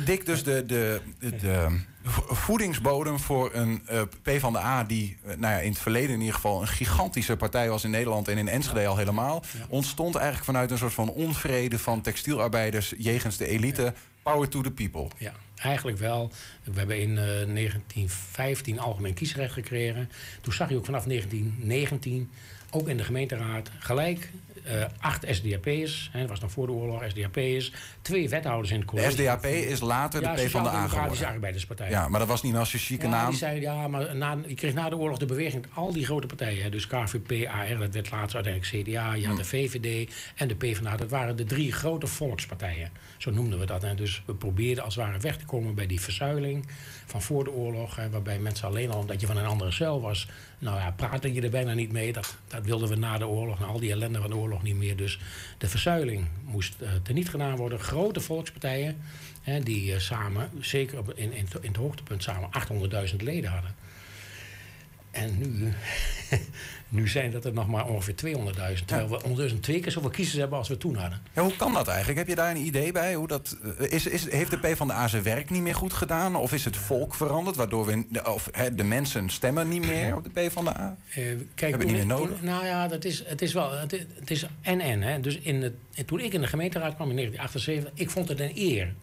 [0.05, 1.01] Dick, dus de, de,
[1.41, 1.81] de,
[2.29, 4.85] voedingsbodem voor een uh, PvdA...
[4.85, 7.91] die uh, nou ja, in het verleden in ieder geval een gigantische partij was in
[7.91, 8.29] Nederland...
[8.29, 9.43] en in Enschede al helemaal...
[9.69, 12.95] ontstond eigenlijk vanuit een soort van onvrede van textielarbeiders...
[12.99, 15.09] jegens de elite, power to the people.
[15.17, 16.31] Ja, eigenlijk wel.
[16.65, 20.11] We hebben in uh, 1915 algemeen kiesrecht gekregen.
[20.41, 22.31] Toen zag je ook vanaf 1919,
[22.71, 23.71] ook in de gemeenteraad...
[23.79, 24.31] gelijk
[24.69, 29.17] uh, acht SDAP'ers, dat was nog voor de oorlog, SDAP'ers, twee wethouders in het college.
[29.17, 31.91] De SDAP is later ja, de P van de Democratische Arbeiderspartij.
[31.91, 33.29] Ja, maar dat was niet als je chique ja, naam.
[33.29, 36.27] Die zei, ja, maar na, je kreeg na de oorlog de beweging, al die grote
[36.27, 40.55] partijen, dus KVP, AR, dat werd later uiteindelijk CDA, je had de VVD en de
[40.55, 42.91] PvdA, dat waren de drie grote volkspartijen.
[43.19, 43.85] Zo noemden we dat.
[43.85, 46.67] En dus we probeerden als het ware weg te komen bij die verzuiling
[47.11, 50.29] van voor de oorlog, waarbij mensen alleen al omdat je van een andere cel was,
[50.59, 52.13] nou ja, praatte je er bijna niet mee.
[52.13, 54.77] Dat, dat wilden we na de oorlog, na al die ellende van de oorlog niet
[54.77, 54.97] meer.
[54.97, 55.19] Dus
[55.59, 57.81] de verzuiling moest uh, teniet gedaan worden.
[57.81, 58.97] Grote volkspartijen,
[59.43, 62.51] hè, die uh, samen, zeker in, in, in het hoogtepunt, samen
[63.11, 63.75] 800.000 leden hadden.
[65.11, 65.73] En nu,
[66.99, 68.85] nu zijn dat er nog maar ongeveer 200.000.
[68.85, 71.21] Terwijl we ondertussen twee keer zoveel kiezers hebben als we toen hadden.
[71.35, 72.19] Ja, hoe kan dat eigenlijk?
[72.19, 73.15] Heb je daar een idee bij?
[73.15, 76.37] Hoe dat, is, is, heeft de PvdA zijn werk niet meer goed gedaan?
[76.37, 77.57] Of is het volk veranderd?
[77.57, 80.97] Waardoor we, of he, de mensen stemmen niet meer op de PvdA?
[81.09, 81.15] Uh,
[81.55, 82.37] kijk, Hebben niet meer nodig?
[82.37, 83.79] Toen, nou ja, dat is, het is wel...
[83.79, 85.03] Het, het is en-en.
[85.03, 85.21] Hè.
[85.21, 85.75] Dus in het,
[86.07, 88.05] toen ik in de gemeenteraad kwam in 1978...
[88.05, 88.95] ik vond het een eer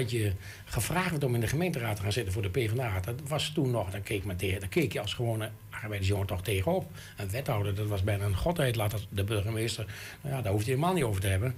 [0.00, 0.32] dat je
[0.64, 3.00] gevraagd werd om in de gemeenteraad te gaan zitten voor de PvdA.
[3.00, 4.36] Dat was toen nog, dan keek, men
[4.68, 6.90] keek je als gewone arbeidersjongen toch tegenop.
[7.16, 9.86] Een wethouder, dat was bijna een godheid, laat de burgemeester.
[10.20, 11.54] Nou ja, daar hoefde je helemaal niet over te hebben.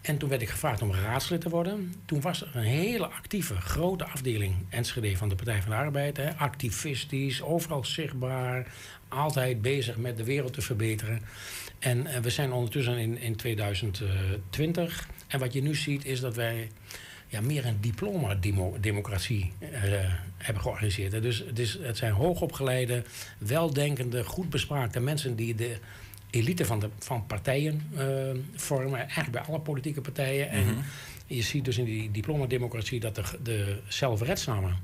[0.00, 1.94] En toen werd ik gevraagd om raadslid te worden.
[2.04, 6.16] Toen was er een hele actieve, grote afdeling Enschede van de Partij van de Arbeid.
[6.16, 6.34] Hè.
[6.34, 8.66] Activistisch, overal zichtbaar,
[9.08, 11.20] altijd bezig met de wereld te verbeteren.
[11.78, 15.08] En uh, we zijn ondertussen in, in 2020.
[15.28, 16.70] En wat je nu ziet is dat wij
[17.28, 19.68] ja, meer een diploma-democratie uh,
[20.36, 21.22] hebben georganiseerd.
[21.22, 23.02] Dus het, is, het zijn hoogopgeleide,
[23.38, 25.78] weldenkende, goed bespraakte mensen die de
[26.30, 28.06] elite van, de, van partijen eh,
[28.54, 28.98] vormen.
[28.98, 30.48] Eigenlijk bij alle politieke partijen.
[30.48, 30.84] En
[31.26, 34.76] je ziet dus in die diplomademocratie dat de, de zelfredzamen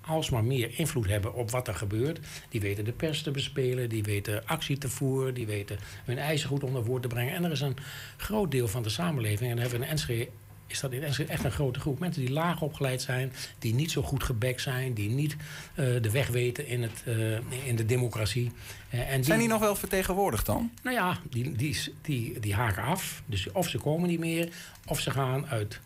[0.00, 2.20] alsmaar meer invloed hebben op wat er gebeurt.
[2.48, 6.48] Die weten de pers te bespelen, die weten actie te voeren, die weten hun eisen
[6.48, 7.34] goed onder woord te brengen.
[7.34, 7.76] En er is een
[8.16, 10.28] groot deel van de samenleving, en daar hebben we in Enschede
[10.70, 13.90] is dat in Enschede echt een grote groep mensen die laag opgeleid zijn, die niet
[13.90, 15.36] zo goed gebekt zijn, die niet
[15.74, 18.52] eh, de weg weten in, het, eh, in de democratie.
[18.94, 20.70] Uh, en zijn die nog wel vertegenwoordigd dan?
[20.82, 23.22] Nou ja, die, die, die, die haken af.
[23.26, 24.48] Dus of ze komen niet meer,
[24.86, 25.80] of ze gaan uit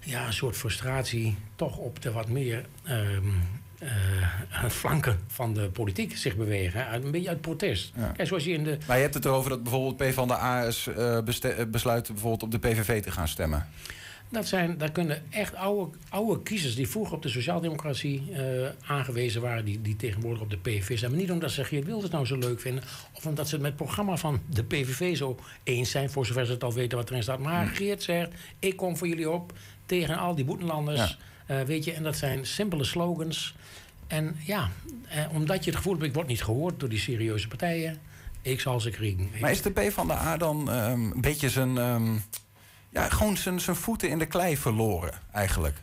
[0.00, 3.42] ja, een soort frustratie toch op de wat meer um,
[3.82, 6.94] uh, flanken van de politiek zich bewegen.
[6.94, 7.92] Een beetje uit protest.
[8.16, 8.78] Kijk, zoals je in de...
[8.86, 11.18] Maar je hebt het erover dat bijvoorbeeld P van de AS uh,
[11.70, 13.66] besluit bijvoorbeeld op de PVV te gaan stemmen.
[14.30, 19.40] Dat, zijn, dat kunnen echt oude, oude kiezers die vroeger op de sociaaldemocratie uh, aangewezen
[19.40, 21.10] waren, die, die tegenwoordig op de PVV zijn.
[21.10, 23.72] Maar niet omdat ze Geert Wilders nou zo leuk vinden, of omdat ze het met
[23.72, 27.10] het programma van de PVV zo eens zijn, voor zover ze het al weten wat
[27.10, 27.38] erin staat.
[27.38, 27.74] Maar hm.
[27.74, 29.52] Geert zegt: Ik kom voor jullie op
[29.86, 31.16] tegen al die boetenlanders.
[31.48, 31.60] Ja.
[31.60, 33.54] Uh, weet je, en dat zijn simpele slogans.
[34.10, 34.70] En ja,
[35.08, 37.98] eh, omdat je het gevoel hebt, ik word niet gehoord door die serieuze partijen.
[38.42, 39.30] Ik zal ze kriegen.
[39.40, 42.22] Maar is de P van de A dan um, een beetje zijn, um,
[42.88, 45.76] ja, gewoon zijn, zijn voeten in de klei verloren, eigenlijk?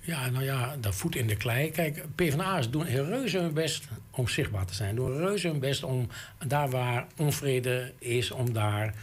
[0.00, 1.70] Ja, nou ja, dat voet in de klei.
[1.70, 4.94] Kijk, PvdA's doen reuze hun best om zichtbaar te zijn.
[4.94, 6.08] Doen reuze hun best om
[6.46, 8.94] daar waar onvrede is, om daar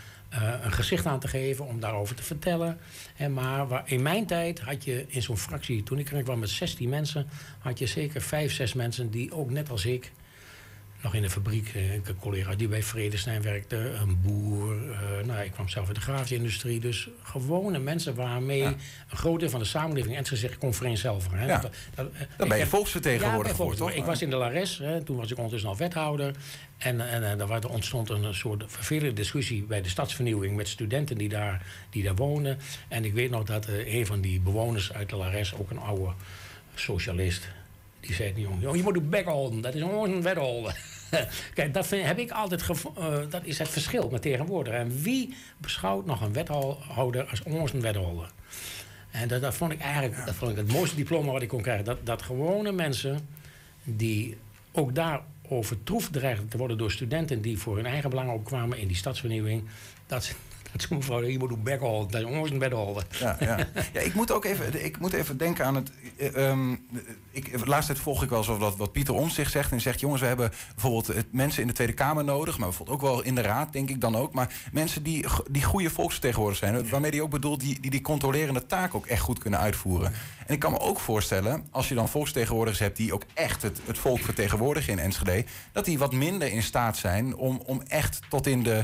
[0.64, 2.80] een gezicht aan te geven, om daarover te vertellen.
[3.16, 6.40] En maar waar, in mijn tijd had je in zo'n fractie, toen ik er kwam
[6.40, 7.28] met 16 mensen,
[7.60, 10.12] had je zeker 5, 6 mensen die ook net als ik
[11.02, 11.72] nog in de fabriek.
[11.76, 14.76] Eh, een collega die bij Vredestein werkte, een boer.
[14.76, 16.80] Uh, nou, ik kwam zelf uit de grafische industrie.
[16.80, 18.78] Dus gewone mensen waarmee een
[19.10, 20.16] groot deel van de samenleving...
[20.16, 21.32] en ze zeggen, kom zelf.
[21.32, 21.46] Hè.
[21.46, 21.64] Ja.
[22.38, 23.92] Dat, ben je volksvertegenwoordiger ja, toch?
[23.92, 26.36] Ik was in de Lares, hè, toen was ik ondertussen al wethouder.
[26.82, 30.56] En, en, en er ontstond een soort vervelende discussie bij de stadsvernieuwing...
[30.56, 32.58] met studenten die daar, die daar wonen.
[32.88, 35.80] En ik weet nog dat uh, een van die bewoners uit de Lares, ook een
[35.80, 36.14] oude
[36.76, 37.48] socialist
[38.02, 39.26] die zei die jongen, je moet de bek
[39.62, 40.78] dat is een wetholder.
[41.54, 44.74] Kijk, dat heb ik altijd uh, dat is het verschil met tegenwoordig.
[44.74, 48.32] En wie beschouwt nog een wethouder als een wetholder?
[49.12, 51.62] En dat, dat, vond ik eigenlijk dat vond ik het mooiste diploma wat ik kon
[51.62, 51.86] krijgen.
[51.86, 53.28] Dat, dat gewone mensen
[53.84, 54.38] die
[54.72, 58.88] ook daar overtroefd dreigen te worden door studenten die voor hun eigen belang opkwamen in
[58.88, 59.64] die stadsvernieuwing.
[60.06, 60.36] Dat,
[60.74, 62.12] dat ze mevrouw, je moet een bek houden.
[62.12, 63.04] Dat jongens een bed houden.
[63.20, 63.58] Ja, ja.
[63.94, 65.92] ja, ik moet ook even, ik moet even denken aan het.
[66.36, 66.86] Um,
[67.32, 69.72] ik, de laatste tijd volg ik wel zo wat, wat Pieter Omtzigt zegt.
[69.72, 72.58] En zegt: jongens, we hebben bijvoorbeeld het, mensen in de Tweede Kamer nodig.
[72.58, 74.34] Maar bijvoorbeeld ook wel in de Raad, denk ik dan ook.
[74.34, 76.90] Maar mensen die, die goede volksvertegenwoordigers zijn.
[76.90, 80.14] Waarmee die ook bedoelt, die, die die controlerende taak ook echt goed kunnen uitvoeren.
[80.48, 83.82] En ik kan me ook voorstellen, als je dan volksvertegenwoordigers hebt die ook echt het,
[83.86, 85.46] het volk vertegenwoordigen in Enschede.
[85.72, 88.84] dat die wat minder in staat zijn om, om echt tot in de uh,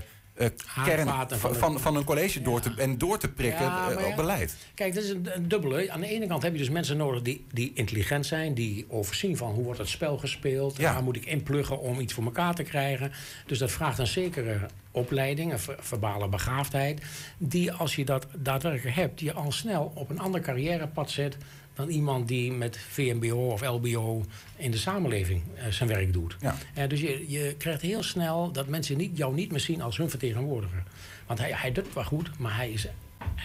[0.86, 4.56] kern van, van, van, een college door te, en door te prikken uh, op beleid.
[4.73, 5.91] Kijk, dat is een, een, dubbele.
[5.91, 9.38] Aan de ene kant heb je dus mensen nodig die, die intelligent zijn, die overzien
[9.38, 12.63] van hoe wordt het spel gespeeld, waar moet ik inpluggen om iets voor elkaar te
[12.63, 13.12] krijgen.
[13.45, 14.60] Dus dat vraagt een zekere
[14.98, 17.02] opleiding, een verbale begaafdheid,
[17.38, 21.38] die als je dat daadwerkelijk hebt, je al snel op een ander carrièrepad zet
[21.78, 26.36] dan iemand die met VMBO of LBO in de samenleving uh, zijn werk doet.
[26.40, 26.56] Ja.
[26.78, 29.98] Uh, dus je, je krijgt heel snel dat mensen niet, jou niet meer zien als
[29.98, 30.84] hun vertegenwoordiger.
[31.28, 32.88] Want hij, hij doet wel goed, maar hij is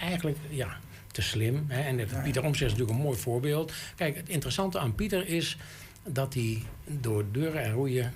[0.01, 0.77] eigenlijk ja,
[1.11, 1.65] te slim.
[1.67, 1.81] Hè?
[1.81, 1.95] En.
[2.23, 3.73] Pieter Omtzigt is natuurlijk een mooi voorbeeld.
[3.95, 5.57] Kijk, het interessante aan Pieter is
[6.03, 8.13] dat hij door deuren en roeien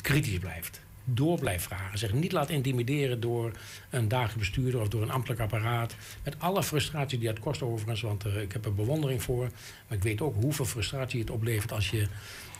[0.00, 1.98] kritisch blijft door blijft vragen.
[1.98, 3.52] Zich niet laat intimideren door
[3.90, 5.94] een dagelijks bestuurder of door een ambtelijk apparaat.
[6.24, 9.50] Met alle frustratie die het kost overigens, want uh, ik heb er bewondering voor.
[9.88, 12.08] Maar ik weet ook hoeveel frustratie het oplevert als je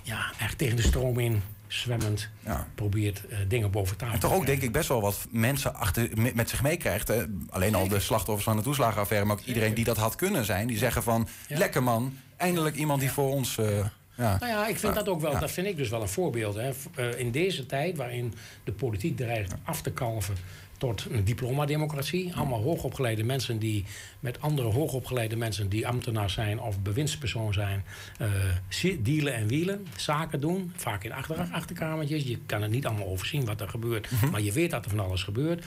[0.03, 2.69] ja, echt tegen de stroom in zwemmend ja.
[2.75, 6.09] probeert uh, dingen boven tafel en toch ook denk ik best wel wat mensen achter,
[6.35, 7.13] met zich meekrijgt.
[7.51, 10.67] Alleen al de slachtoffers van de toeslagenaffaire, maar ook iedereen die dat had kunnen zijn.
[10.67, 11.59] Die zeggen van, ja.
[11.59, 13.57] lekker man, eindelijk iemand die voor ons...
[13.57, 13.87] Uh,
[14.19, 14.37] ja.
[14.39, 16.55] Nou ja, ik vind dat ook wel, dat vind ik dus wel een voorbeeld.
[16.55, 16.71] Hè.
[16.99, 20.35] Uh, in deze tijd waarin de politiek dreigt af te kalven
[20.79, 22.35] tot een diplomademocratie.
[22.35, 23.85] Allemaal hoogopgeleide mensen die
[24.21, 27.85] met andere hoogopgeleide mensen die ambtenaar zijn of bewindspersoon zijn,
[28.21, 30.73] uh, dealen en wielen, zaken doen.
[30.77, 32.23] Vaak in achter, achterkamertjes.
[32.23, 34.31] Je kan het niet allemaal overzien wat er gebeurt, mm -hmm.
[34.31, 35.65] maar je weet dat er van alles gebeurt.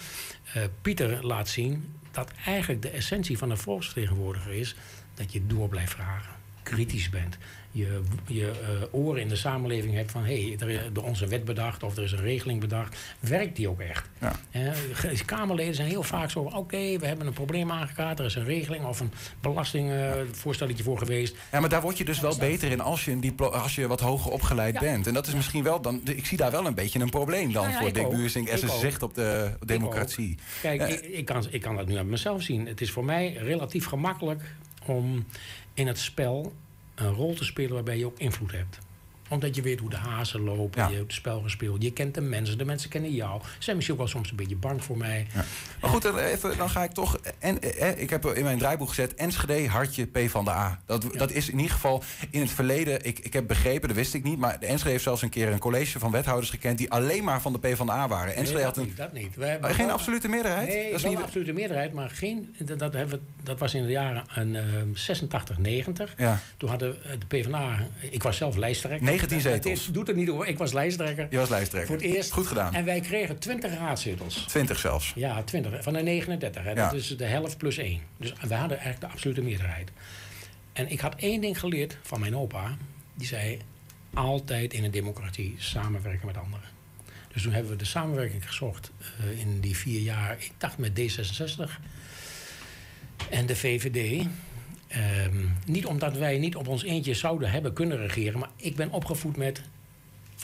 [0.58, 4.76] Uh, Pieter laat zien dat eigenlijk de essentie van een volksvertegenwoordiger is
[5.14, 7.38] dat je door blijft vragen kritisch bent,
[7.72, 11.46] je, je uh, oren in de samenleving hebt van hé, hey, er is onze wet
[11.46, 14.10] bedacht of er is een regeling bedacht, werkt die ook echt?
[14.20, 14.36] Ja.
[14.52, 18.44] Uh, Kamerleden zijn heel vaak zo: oké, we hebben een probleem aangekaart, er is een
[18.44, 21.36] regeling of een belastingvoorstelletje voor geweest.
[21.52, 24.00] Ja, maar daar word je dus wel beter in als je, een als je wat
[24.00, 25.08] hoger opgeleid bent.
[25.08, 27.74] En dat is misschien wel dan, ik zie daar wel een beetje een probleem dan
[27.74, 30.38] voor Dick als zijn zicht op de democratie.
[30.62, 32.68] Kijk, ik, ik, kan, ik kan dat nu aan mezelf zien.
[32.68, 34.56] Het is voor mij relatief gemakkelijk
[34.86, 35.26] om
[35.74, 36.54] in het spel
[37.02, 38.80] een rol te spelen waarbij je ook invloed hebt
[39.32, 41.84] omdat je weet hoe de hazen lopen, je hebt het spel gespeeld.
[41.84, 43.42] Je kent de mensen, de mensen kennen jou.
[43.42, 45.28] Ze zijn misschien ook wel soms een beetje bang voor mij.
[45.34, 45.46] Ja.
[45.82, 47.20] Maar goed, dan, even, dan ga ik toch...
[47.40, 49.14] En, eh, ik heb in mijn draaiboek gezet...
[49.14, 50.82] Enschede, hartje, P van de A.
[50.86, 53.06] Dat, dat is in ieder geval in het verleden...
[53.06, 54.38] Ik, ik heb begrepen, dat wist ik niet...
[54.38, 56.78] maar de Enschede heeft zelfs een keer een college van wethouders gekend...
[56.78, 58.36] die alleen maar van de P van de A waren.
[58.36, 59.36] Enschede nee, had een, niet, dat niet.
[59.36, 60.68] We hebben geen absolute meerderheid?
[60.68, 62.56] Nee, dat is niet een absolute meerderheid, maar geen...
[62.60, 64.62] Dat, dat, hebben, dat was in de jaren uh,
[64.94, 66.14] 86, 90.
[66.18, 66.40] Ja.
[66.58, 66.96] Toen hadden
[67.28, 67.88] de P van A...
[68.00, 69.08] Ik was zelf lijsttrekker.
[69.30, 70.48] 19 zetels doet er niet over.
[70.48, 71.28] Ik was lijsttrekker.
[71.30, 71.88] Je was lijsttrekker.
[71.88, 72.32] Voor het eerst.
[72.32, 72.74] Goed gedaan.
[72.74, 74.36] En wij kregen 20 raadzetels.
[74.36, 75.12] 20 zelfs.
[75.16, 75.84] Ja, 20.
[75.84, 76.64] Van de 39.
[76.64, 76.74] Hè.
[76.74, 78.02] Dat is de helft plus één.
[78.18, 79.92] Dus we hadden eigenlijk de absolute meerderheid.
[80.74, 82.78] En ik had één ding geleerd van mijn opa.
[83.14, 83.60] Die zei,
[84.14, 86.70] altijd in een democratie samenwerken met anderen.
[87.34, 90.36] Dus toen hebben we de samenwerking gezocht uh, in die vier jaar.
[90.40, 91.70] Ik dacht met D66
[93.30, 94.26] en de VVD.
[95.26, 98.92] Um, niet omdat wij niet op ons eentje zouden hebben kunnen regeren, maar ik ben
[98.92, 99.62] opgevoed met.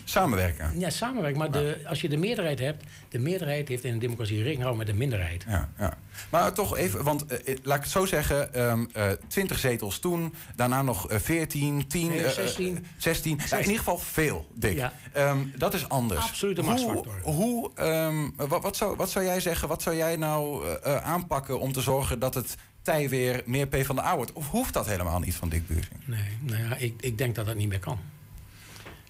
[0.04, 0.80] Samenwerken.
[0.80, 1.40] Ja, samenwerken.
[1.40, 4.78] Maar de, als je de meerderheid hebt, de meerderheid heeft in een democratie rekening houden
[4.78, 5.46] met de minderheid.
[5.48, 5.98] Ja, ja.
[6.30, 10.34] Maar toch even, want uh, laat ik het zo zeggen: um, uh, 20 zetels toen,
[10.56, 12.86] daarna nog uh, 14, 10, nee, 16.
[12.98, 13.40] 16.
[13.50, 14.76] Ja, in ieder geval veel, Dick.
[14.76, 14.94] Ja.
[15.18, 16.26] Um, dat is anders.
[16.26, 17.20] Absoluut een machtsfactor.
[17.24, 21.72] Hoe, hoe wat, wat, zou, wat zou jij zeggen, wat zou jij nou aanpakken om
[21.72, 22.56] te zorgen dat het
[22.88, 24.16] tij weer meer P van de A?
[24.34, 26.00] Of hoeft dat helemaal niet van Dick Buursing?
[26.06, 28.00] Nee, nou ja, ik, ik denk dat dat niet meer kan.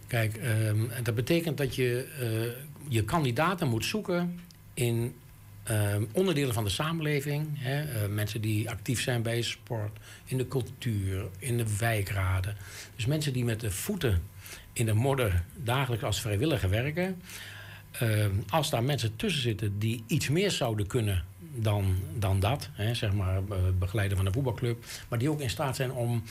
[0.08, 4.40] Kijk, um, dat betekent dat je uh, je kandidaten moet zoeken
[4.74, 5.16] in
[5.70, 7.48] um, onderdelen van de samenleving.
[7.54, 12.56] Hè, uh, mensen die actief zijn bij sport, in de cultuur, in de wijkraden.
[12.96, 14.24] Dus mensen die met de voeten
[14.74, 17.22] in de modder dagelijks als vrijwilliger werken.
[18.02, 21.24] Uh, als daar mensen tussen zitten die iets meer zouden kunnen
[21.58, 22.70] dan, dan dat.
[22.72, 24.86] Hè, zeg maar uh, begeleiden van een voetbalclub.
[25.08, 26.24] Maar die ook in staat zijn om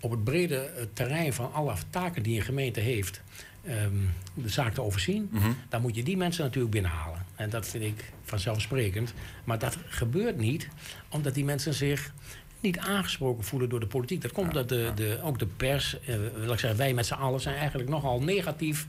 [0.00, 3.22] op het brede eh, terrein van alle taken die een gemeente heeft.
[3.68, 5.28] Um, de zaak te overzien.
[5.30, 5.56] Mm -hmm.
[5.68, 7.26] Dan moet je die mensen natuurlijk binnenhalen.
[7.34, 9.14] En dat vind ik vanzelfsprekend.
[9.44, 10.68] Maar dat gebeurt niet
[11.08, 12.12] omdat die mensen zich
[12.60, 14.22] niet aangesproken voelen door de politiek.
[14.22, 17.06] Dat komt ja, dat de, de, ook de pers, uh, wil ik zeggen, wij met
[17.06, 18.86] z'n allen zijn eigenlijk nogal negatief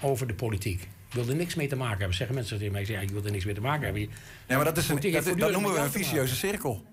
[0.00, 2.16] over de politiek wil er niks mee te maken hebben.
[2.16, 4.00] Zeggen mensen tegen mij, ja, ik wil er niks mee te maken hebben.
[4.02, 6.84] Nee, maar dat, is een, dat, dat noemen we een vicieuze cirkel.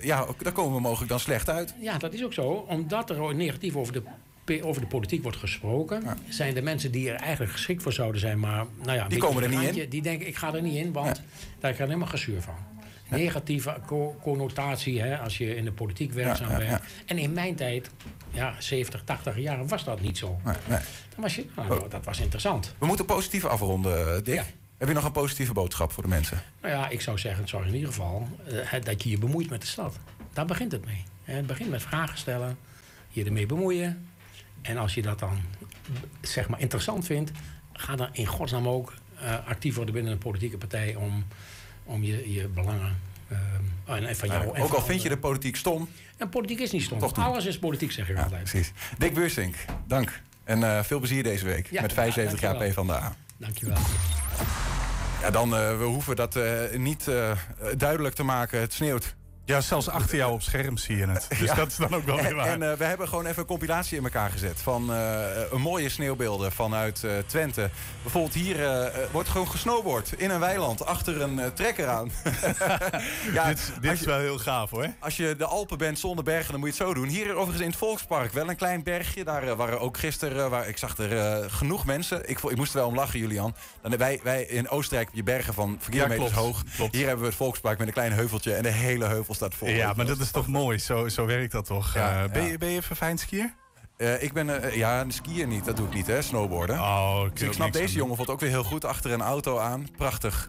[0.00, 1.74] Ja, daar komen we mogelijk dan slecht uit.
[1.80, 2.48] Ja, dat is ook zo.
[2.68, 6.02] Omdat er negatief over de, over de politiek wordt gesproken...
[6.02, 6.16] Ja.
[6.28, 8.38] zijn de mensen die er eigenlijk geschikt voor zouden zijn...
[8.38, 9.88] maar nou ja, die komen er niet in.
[9.88, 11.22] Die denken, ik ga er niet in, want ja.
[11.22, 12.54] daar krijg ik helemaal gezuur van.
[13.08, 16.80] Negatieve co connotatie hè, als je in de politiek werkzaam ja, bent.
[17.06, 17.90] En in mijn tijd,
[18.36, 20.40] ja, 70, 80 jaar, was dat niet zo.
[20.44, 20.78] Nee, nee.
[21.14, 21.90] Dan was je, nou, oh.
[21.90, 22.74] dat was interessant.
[22.78, 24.42] We moeten positief afronden, Dick.
[24.76, 26.42] Heb je nog een positieve boodschap voor de mensen?
[26.60, 29.60] Nou ja, ik zou zeggen, zorg in ieder geval uh, dat je je bemoeit met
[29.60, 29.98] de stad.
[30.32, 31.04] Daar begint het mee.
[31.22, 32.58] Het begint met vragen stellen,
[33.08, 34.08] je ermee bemoeien.
[34.62, 35.40] En als je dat dan
[36.20, 37.30] zeg maar interessant vindt,
[37.72, 41.24] ga dan in godsnaam ook uh, actief worden binnen een politieke partij om,
[41.84, 42.96] om je, je belangen.
[43.86, 45.88] En van jou, ja, ook al vind je de politiek stom.
[46.16, 46.98] En politiek is niet stom.
[46.98, 48.42] Toch Alles is politiek, zeg ik ja, altijd.
[48.42, 48.72] Precies.
[48.98, 49.54] Dick Buursink,
[49.86, 50.22] dank.
[50.44, 53.16] En uh, veel plezier deze week ja, met 75 jaar P van de A.
[53.36, 53.76] Dankjewel.
[55.20, 56.44] Ja, dan uh, we hoeven dat uh,
[56.76, 57.08] niet
[57.76, 58.60] duidelijk te maken.
[58.60, 59.14] Het sneeuwt.
[59.46, 61.26] Ja, zelfs achter jou op scherm zie je het.
[61.38, 61.54] Dus ja.
[61.54, 62.46] dat is dan ook wel weer waar.
[62.46, 64.60] En, en uh, we hebben gewoon even een compilatie in elkaar gezet...
[64.62, 67.70] van uh, een mooie sneeuwbeelden vanuit uh, Twente.
[68.02, 70.86] Bijvoorbeeld hier wordt gewoon gesnowboard in een weiland...
[70.86, 72.10] achter een trekker aan.
[73.32, 74.92] ja, dit dit is je, wel heel gaaf, hoor.
[74.98, 77.08] Als je de Alpen bent zonder bergen, dan moet je het zo doen.
[77.08, 79.24] Hier overigens in het Volkspark wel een klein bergje.
[79.24, 80.50] Daar waren ook gisteren...
[80.50, 82.28] waar, ik zag er genoeg mensen.
[82.28, 83.54] Ik, ik moest er wel om lachen, Julian.
[83.82, 86.62] Dan, wij, wij in Oostenrijk heb je bergen van kilometers ja, hoog.
[86.76, 86.94] Klopt.
[86.94, 88.54] Hier hebben we het Volkspark met een klein heuveltje...
[88.54, 89.68] en de hele heuvel staat vol.
[89.68, 90.78] Ja, maar dat is toch mooi.
[90.78, 91.94] Zo, zo werkt dat toch.
[91.94, 93.54] Ja, uh, ben, je, ben je verfijnd skier?
[93.96, 95.64] Uh, ik ben, uh, ja, een skier niet.
[95.64, 96.22] Dat doe ik niet, hè.
[96.22, 96.78] Snowboarden.
[96.78, 99.88] Oh, dus ik snap deze jongen vond ook weer heel goed achter een auto aan.
[99.96, 100.48] Prachtig.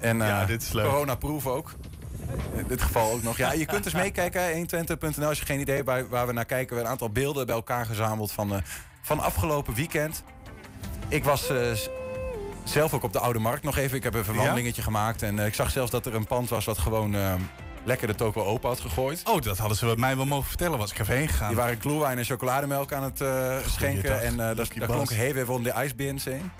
[0.00, 0.88] En ja, dit is leuk.
[0.88, 1.74] corona-proof ook.
[2.54, 3.36] In dit geval ook nog.
[3.36, 5.28] Ja, je kunt dus meekijken, 120.nl.
[5.28, 6.68] Als je geen idee hebt waar we naar kijken.
[6.68, 8.62] We hebben een aantal beelden bij elkaar gezameld van,
[9.02, 10.22] van afgelopen weekend.
[11.08, 11.50] Ik was
[12.64, 13.96] zelf ook op de Oude Markt nog even.
[13.96, 14.86] Ik heb een wandelingetje ja?
[14.86, 15.22] gemaakt.
[15.22, 17.16] En ik zag zelfs dat er een pand was wat gewoon
[17.86, 19.22] lekker de toko open had gegooid.
[19.24, 21.48] Oh, dat hadden ze mij wel mogen vertellen, was ik even heen gegaan.
[21.48, 24.22] Die waren gloewijn en chocolademelk aan het uh, schenken.
[24.22, 26.50] En uh, daar, Lucky daar klonk heel van de ijsbins heen.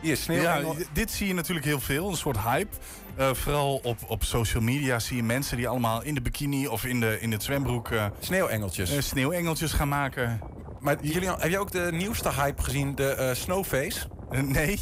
[0.00, 0.42] Hier sneeuw.
[0.42, 0.60] Ja,
[0.92, 2.76] dit zie je natuurlijk heel veel, een soort hype.
[3.16, 6.84] Eh, vooral op, op social media zie je mensen die allemaal in de bikini of
[6.84, 8.90] in, de, in het zwembroek eh, Sneeuwengeltjes.
[8.96, 10.40] eh, sneeuwengeltjes gaan maken.
[10.80, 13.98] maar Julian, heb je ook de nieuwste hype gezien, de eh, snowface?
[14.30, 14.80] Eh, nee.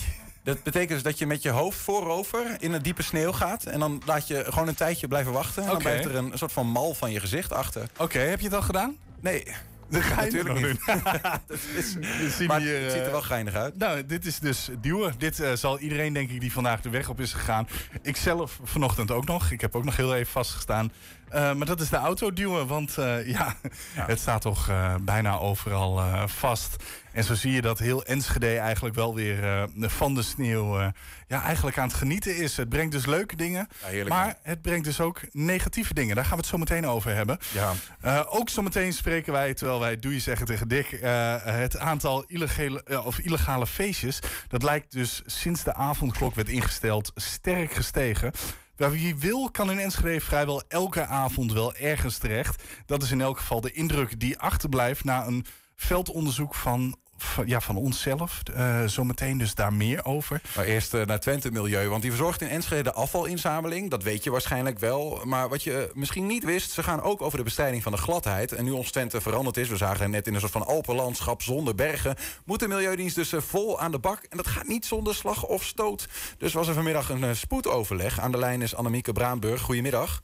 [0.49, 3.65] Dat betekent dus dat je met je hoofd voorover in het diepe sneeuw gaat.
[3.65, 5.63] En dan laat je gewoon een tijdje blijven wachten.
[5.63, 7.89] En dan blijft er een soort van mal van je gezicht achter.
[7.97, 8.97] Oké, heb je het al gedaan?
[9.21, 9.45] Nee,
[9.89, 10.87] Dat ga je natuurlijk niet.
[11.47, 13.79] Dat is, maar hier, het ziet er eh, wel geinig uit.
[13.79, 15.15] Nou, dit is dus duwen.
[15.19, 17.69] Dit eh, zal iedereen, denk ik, die vandaag de weg op is gegaan.
[18.03, 19.51] Ik zelf vanochtend ook nog.
[19.51, 20.93] Ik heb ook nog heel even vastgestaan.
[21.31, 23.55] Eh, maar dat is de auto duwen, want eh, ja,
[23.95, 26.77] het staat toch eh, bijna overal vast.
[27.13, 30.79] En zo zie je dat heel Enschede eigenlijk wel weer van de sneeuw
[31.27, 32.57] ja, eigenlijk aan het genieten is.
[32.57, 36.15] Het brengt dus leuke dingen, Ja, maar het brengt dus ook negatieve dingen.
[36.15, 37.39] Daar gaan we het zo meteen over hebben.
[37.53, 38.25] Ja.
[38.29, 40.99] Ook zometeen spreken wij, terwijl wij doe je zeggen tegen Dick,
[41.43, 44.19] het aantal illegale, of illegale feestjes.
[44.49, 48.33] Dat lijkt dus sinds de avondklok werd ingesteld sterk gestegen.
[48.79, 52.63] Wie wil, kan in Enschede vrijwel elke avond wel ergens terecht.
[52.87, 56.97] Dat is in elk geval de indruk die achterblijft na een veldonderzoek van,
[57.45, 58.43] ja, van onszelf.
[58.55, 60.41] Eh, zometeen dus daar meer over.
[60.57, 61.89] Maar eerst eh, naar Twente Milieu.
[61.89, 63.91] Want die verzorgt in Enschede de afvalinzameling.
[63.91, 65.21] Dat weet je waarschijnlijk wel.
[65.25, 67.99] Maar wat je eh, misschien niet wist, ze gaan ook over de bestrijding van de
[67.99, 68.53] gladheid.
[68.53, 71.43] En nu ons Twente veranderd is, we zagen het net in een soort van Alpenlandschap
[71.43, 74.23] zonder bergen, moet de Milieudienst dus vol aan de bak.
[74.23, 76.09] En dat gaat niet zonder slag of stoot.
[76.39, 78.21] Dus was er vanmiddag een spoedoverleg.
[78.21, 79.61] Aan de lijn is Annemieke Braanburg.
[79.61, 80.23] Goedemiddag.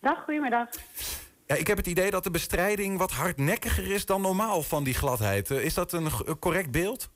[0.00, 0.68] Dag, goedemiddag.
[1.46, 4.94] Ja, ik heb het idee dat de bestrijding wat hardnekkiger is dan normaal van die
[4.94, 5.50] gladheid.
[5.50, 7.10] Eh, Is dat een correct beeld?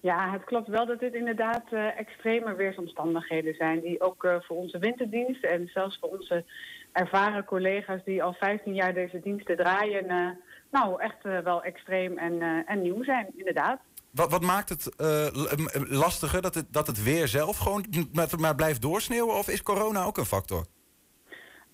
[0.00, 3.80] Ja, het klopt wel dat dit inderdaad eh, extreme weersomstandigheden zijn.
[3.80, 6.44] Die ook eh, voor onze winterdienst en zelfs voor onze
[6.92, 10.38] ervaren collega's die al 15 jaar deze diensten draaien.
[10.70, 13.80] nou, echt wel extreem en, en nieuw zijn, inderdaad.
[14.10, 14.94] Wat, wat maakt het
[15.88, 16.42] lastiger?
[16.42, 17.84] Dat het, dat het weer zelf gewoon
[18.38, 19.34] maar blijft doorsneeuwen?
[19.34, 20.64] Of is corona ook een factor?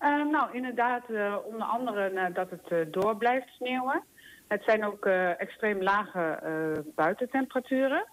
[0.01, 4.03] Eh, nou, inderdaad, eh, onder andere eh, dat het door blijft sneeuwen.
[4.47, 5.05] Het zijn ook
[5.37, 6.39] extreem lage
[6.95, 8.05] buitentemperaturen.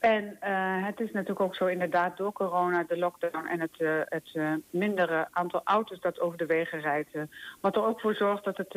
[0.00, 0.36] En
[0.84, 5.60] het is natuurlijk ook zo inderdaad door corona, de lockdown en het, het mindere aantal
[5.64, 7.10] auto's dat over de wegen rijdt.
[7.60, 8.74] wat er ook voor zorgt dat het,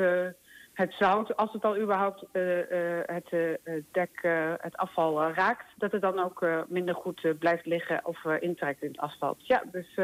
[0.76, 3.28] het zout, als het al überhaupt eh, eh, het
[3.64, 4.20] eh, dek,
[4.62, 9.00] het afval raakt, dat het dan ook minder goed blijft liggen of intrekt in het
[9.00, 9.48] asfalt.
[9.48, 10.00] Ja, dus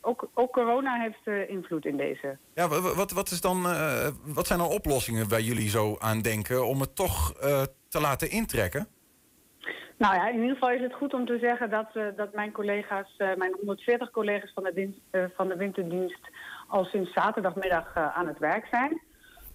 [0.00, 2.36] ook, ook corona heeft invloed in deze.
[2.54, 3.62] Ja, wa- wa- wat, wat, is dan,
[4.24, 7.32] wat zijn dan oplossingen waar jullie zo aan denken om het toch
[7.88, 8.86] te laten intrekken?
[9.98, 13.14] Nou ja, in ieder geval is het goed om te zeggen dat, dat mijn collega's,
[13.16, 15.00] mijn 140 collega's van de, dienst,
[15.36, 16.20] van de winterdienst,
[16.68, 19.00] al sinds zaterdagmiddag aan het werk zijn.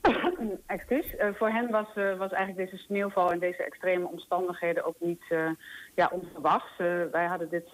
[0.65, 1.15] Excuus.
[1.15, 5.23] Eh, voor hen was, eh, was eigenlijk deze sneeuwval en deze extreme omstandigheden ook niet
[5.29, 5.49] eh,
[5.95, 6.71] ja, onverwachts.
[6.77, 7.69] Eh, wij hadden dit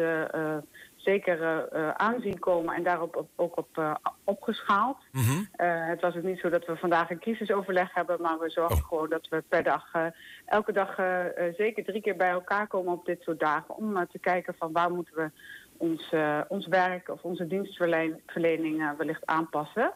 [0.95, 4.97] zeker aanzien komen en daarop op- ook op opgeschaald.
[5.55, 8.83] Eh, het was ook niet zo dat we vandaag een crisisoverleg hebben, maar we zorgen
[8.83, 9.91] gewoon dat we per dag,
[10.45, 10.95] elke dag
[11.57, 13.75] zeker drie keer bij elkaar komen op dit soort dagen.
[13.75, 15.31] Om te kijken van waar moeten we
[15.77, 16.13] ons,
[16.47, 19.93] ons werk of onze dienstverlening wellicht aanpassen.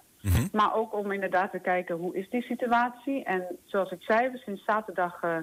[0.51, 3.23] Maar ook om inderdaad te kijken hoe is die situatie.
[3.23, 5.37] En zoals ik zei, we sinds zaterdag eh,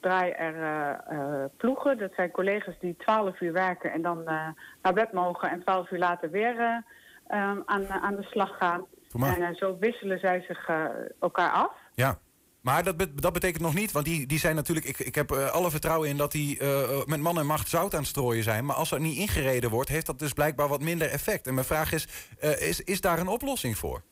[0.00, 1.98] draaien er eh, eh, ploegen.
[1.98, 4.24] Dat zijn collega's die 12 uur werken en dan
[4.82, 6.76] naar bed mogen en 12 uur later weer eh,
[7.26, 8.86] eh, aan, aan de slag gaan.
[9.38, 10.68] En zo wisselen zij zich
[11.20, 11.72] elkaar af.
[11.94, 12.18] Ja.
[12.60, 14.86] Maar dat, bet- dat betekent nog niet, want die, die zijn natuurlijk.
[14.86, 16.58] Ik, ik heb alle vertrouwen in dat die
[17.06, 18.64] met man en macht zout aan het strooien zijn.
[18.64, 21.46] Maar als er niet ingereden wordt, heeft dat dus blijkbaar wat minder effect.
[21.46, 22.08] En mijn vraag is:
[22.58, 24.02] is, is daar een oplossing voor?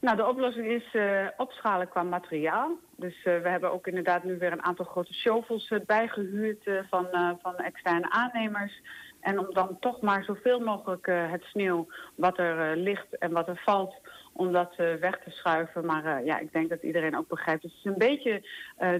[0.00, 2.78] Nou, de oplossing is eh, opschalen qua materiaal.
[3.00, 6.78] Dus eh, we hebben ook inderdaad nu weer een aantal grote shovels eh, bijgehuurd eh,
[6.90, 7.08] van,
[7.42, 8.82] van externe aannemers.
[9.20, 13.60] En om dan toch maar zoveel mogelijk het sneeuw wat er ligt en wat er
[13.64, 13.94] valt,
[14.32, 15.86] om dat weg te schuiven.
[15.86, 17.62] Maar ja, ik denk dat iedereen ook begrijpt.
[17.62, 18.42] Het is een beetje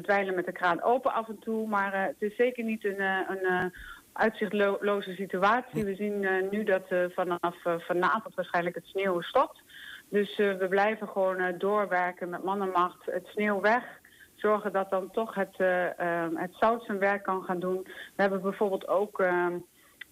[0.03, 3.73] dweilen met de kraan open af en toe, maar het is zeker niet een, een
[4.13, 5.85] uitzichtloze situatie.
[5.85, 9.63] We zien nu dat vanaf vanavond waarschijnlijk het sneeuw stopt.
[10.11, 13.85] Dus eh, we blijven gewoon eh, doorwerken met mannenmacht, het sneeuw weg.
[14.35, 17.83] Zorgen dat dan toch het, eh, ehm, het zout zijn werk kan gaan doen.
[17.85, 19.53] We hebben bijvoorbeeld ook ehm,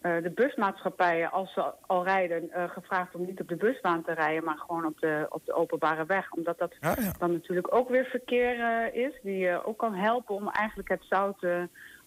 [0.01, 4.45] eh, de busmaatschappijen, als ze al rijden, gevraagd om niet op de busbaan te rijden,
[4.45, 6.33] maar gewoon op de, op de openbare weg.
[6.33, 7.13] Omdat dat Ja, ja.
[7.19, 11.47] dan natuurlijk ook weer verkeer is, die ook kan helpen om eigenlijk het zout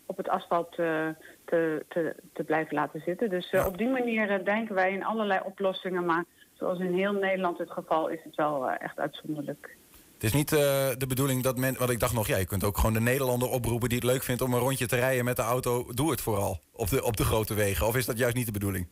[0.06, 3.30] op het asfalt te, te, te blijven laten zitten.
[3.30, 6.06] Dus op die manier denken wij in allerlei oplossingen.
[6.06, 6.26] Maar
[6.62, 9.78] zoals in heel Nederland het geval is het wel eh, echt uitzonderlijk.
[10.14, 10.59] Het is niet eh,
[10.97, 11.78] de bedoeling dat men.
[11.78, 14.24] Want ik dacht nog, ja, je kunt ook gewoon de Nederlander oproepen die het leuk
[14.24, 15.93] vindt om een rondje te rijden met de auto.
[15.93, 17.88] Doe het vooral op de, op de grote wegen.
[17.88, 18.88] Of is dat juist niet de bedoeling?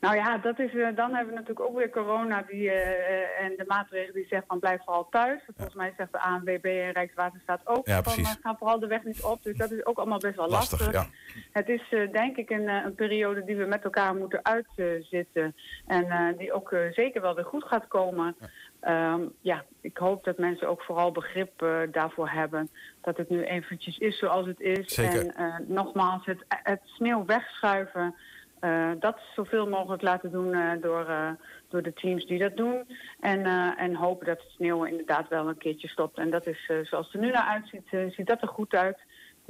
[0.00, 3.52] Nou ja, dat is, eh, dan hebben we natuurlijk ook weer corona die, eh, en
[3.56, 5.40] de maatregelen die zeggen van blijf vooral thuis.
[5.56, 9.04] Volgens mij zegt de ANWB en Rijkswaterstaat ook Ja, van uh, ga vooral de weg
[9.04, 9.42] niet op.
[9.42, 11.02] Dus dat is ook allemaal best wel Lastig, lastig.
[11.02, 11.42] ja.
[11.52, 15.54] Het is eh, denk ik een, eh, een periode die we met elkaar moeten uitzitten.
[15.86, 18.36] en eh, die ook eh, zeker wel weer goed gaat komen.
[18.80, 22.68] Ehm, ja, ik hoop dat mensen ook vooral begrip eh, daarvoor hebben.
[23.00, 24.94] Dat het nu eventjes is zoals het is.
[24.94, 25.26] Zeker.
[25.26, 28.14] En eh, nogmaals, het, het sneeuw wegschuiven.
[28.60, 31.30] Eh, dat zoveel mogelijk laten doen eh, door, eh,
[31.68, 32.86] door de teams die dat doen.
[33.20, 33.44] En,
[33.76, 36.18] en hopen dat het sneeuw inderdaad wel een keertje stopt.
[36.18, 38.98] En dat is, zoals het er nu naar uitziet, ziet dat er goed uit.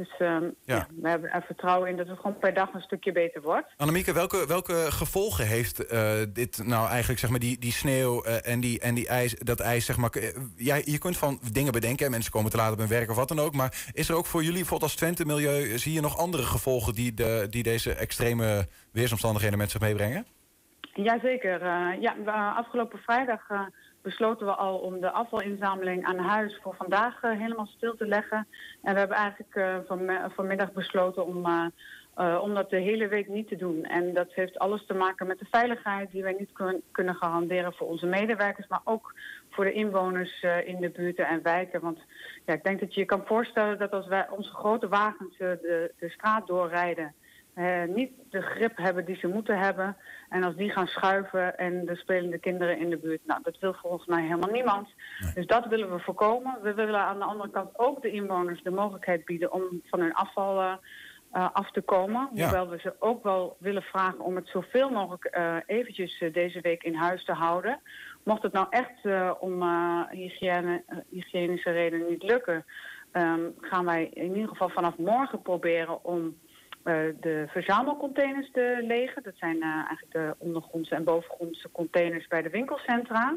[0.00, 0.50] Dus ehm, Ja.
[0.64, 0.86] ja.
[1.00, 3.66] we hebben er vertrouwen in dat het gewoon per dag een stukje beter wordt.
[3.76, 8.52] Annemieke, welke, welke gevolgen heeft eh, dit nou eigenlijk, zeg maar, die, die sneeuw eh,
[8.52, 10.10] en, die, en die ijs, dat ijs, zeg maar.
[10.10, 13.10] eh, jij, je kunt van dingen bedenken, en mensen komen te laat op hun werk
[13.10, 13.54] of wat dan ook.
[13.54, 16.94] Maar is er ook voor jullie, bijvoorbeeld als Twente Milieu, zie je nog andere gevolgen
[16.94, 20.26] die, de, die deze extreme weersomstandigheden met zich meebrengen?
[20.94, 21.62] Jazeker.
[21.62, 22.14] eh ja,
[22.56, 23.42] afgelopen vrijdag
[24.02, 28.46] besloten we al om de afvalinzameling aan huis voor vandaag eh, helemaal stil te leggen.
[28.82, 31.66] En we hebben eigenlijk eh, van, vanmiddag besloten om, eh,
[32.14, 33.84] eh, om dat de hele week niet te doen.
[33.84, 37.72] En dat heeft alles te maken met de veiligheid die wij niet kun- kunnen garanderen
[37.72, 39.14] voor onze medewerkers, maar ook
[39.50, 41.80] voor de inwoners eh, in de buurten en wijken.
[41.80, 41.98] Want
[42.46, 45.38] ja, ik denk dat je je kan voorstellen dat als wij onze grote wagens eh,
[45.38, 47.19] de, de straat doorrijden, eh,
[47.88, 49.96] niet de grip hebben die ze moeten hebben.
[50.28, 53.74] En als die gaan schuiven en de spelende kinderen in de buurt, nou, dat wil
[53.74, 54.88] volgens mij helemaal niemand.
[55.34, 56.58] Dus dat willen we voorkomen.
[56.62, 60.14] We willen aan de andere kant ook de inwoners de mogelijkheid bieden om van hun
[60.14, 60.72] afval eh,
[61.30, 62.28] eh, af te komen.
[62.32, 62.42] Ja.
[62.42, 66.60] Hoewel we ze ook wel willen vragen om het zoveel mogelijk eh, eventjes eh, deze
[66.60, 67.80] week in huis te houden.
[68.24, 72.64] Mocht het nou echt eh, om eh, hygiëne, eh, hygiënische redenen niet lukken,
[73.12, 76.49] ehm, gaan wij in ieder geval vanaf morgen proberen om eh,
[77.20, 79.22] de verzamelcontainers te legen.
[79.22, 83.36] Dat zijn eh, eigenlijk de ondergrondse en bovengrondse containers bij de winkelcentra.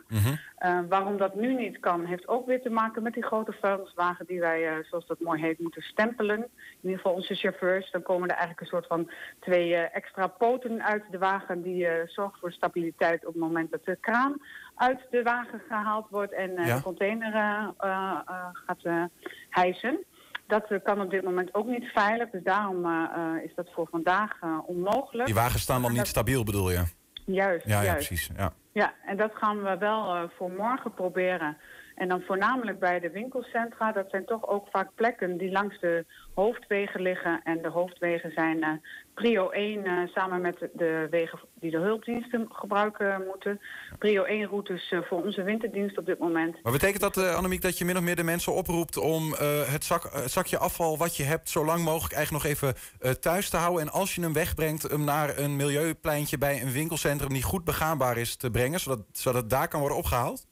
[0.57, 4.25] Eh, waarom dat nu niet kan, heeft ook weer te maken met die grote vuilniswagen
[4.25, 6.37] die wij, eh, zoals dat mooi heet, moeten stempelen.
[6.37, 6.49] In
[6.81, 7.91] ieder geval onze chauffeurs.
[7.91, 11.87] Dan komen er eigenlijk een soort van twee eh, extra poten uit de wagen die
[11.87, 14.41] eh, zorgen voor stabiliteit op het moment dat de kraan
[14.75, 16.75] uit de wagen gehaald wordt en eh, Ja.
[16.75, 19.03] de container eh, eh, eh, gaat eh,
[19.49, 20.03] hijsen.
[20.47, 23.69] Dat eh, kan op dit moment ook niet veilig, dus daarom eh, eh, is dat
[23.73, 24.31] voor vandaag
[24.65, 25.25] onmogelijk.
[25.25, 26.83] Die wagens staan dan niet stabiel, bedoel je?
[27.25, 28.07] Juist, Ja, ja juist.
[28.07, 28.29] precies.
[28.37, 28.53] Ja.
[28.71, 31.57] Ja, en dat gaan we wel voor morgen proberen.
[31.95, 33.91] En dan voornamelijk bij de winkelcentra.
[33.91, 37.41] Dat zijn toch ook vaak plekken die langs de hoofdwegen liggen.
[37.43, 38.69] En de hoofdwegen zijn eh,
[39.13, 43.61] prio 1 eh, samen met de- wegen die de hulpdiensten gebruiken moeten.
[43.99, 46.63] Prio 1 routes eh, voor onze winterdienst op dit moment.
[46.63, 49.33] Maar betekent dat, Annemiek, dat je min of meer de mensen oproept om
[49.67, 52.75] het, zak, zakje afval wat je hebt zo lang mogelijk eigenlijk nog even
[53.19, 53.81] thuis te houden?
[53.81, 58.17] En als je hem wegbrengt, hem naar een milieupleintje bij een winkelcentrum die goed begaanbaar
[58.17, 60.51] is te brengen, zodat, zodat het daar kan worden opgehaald?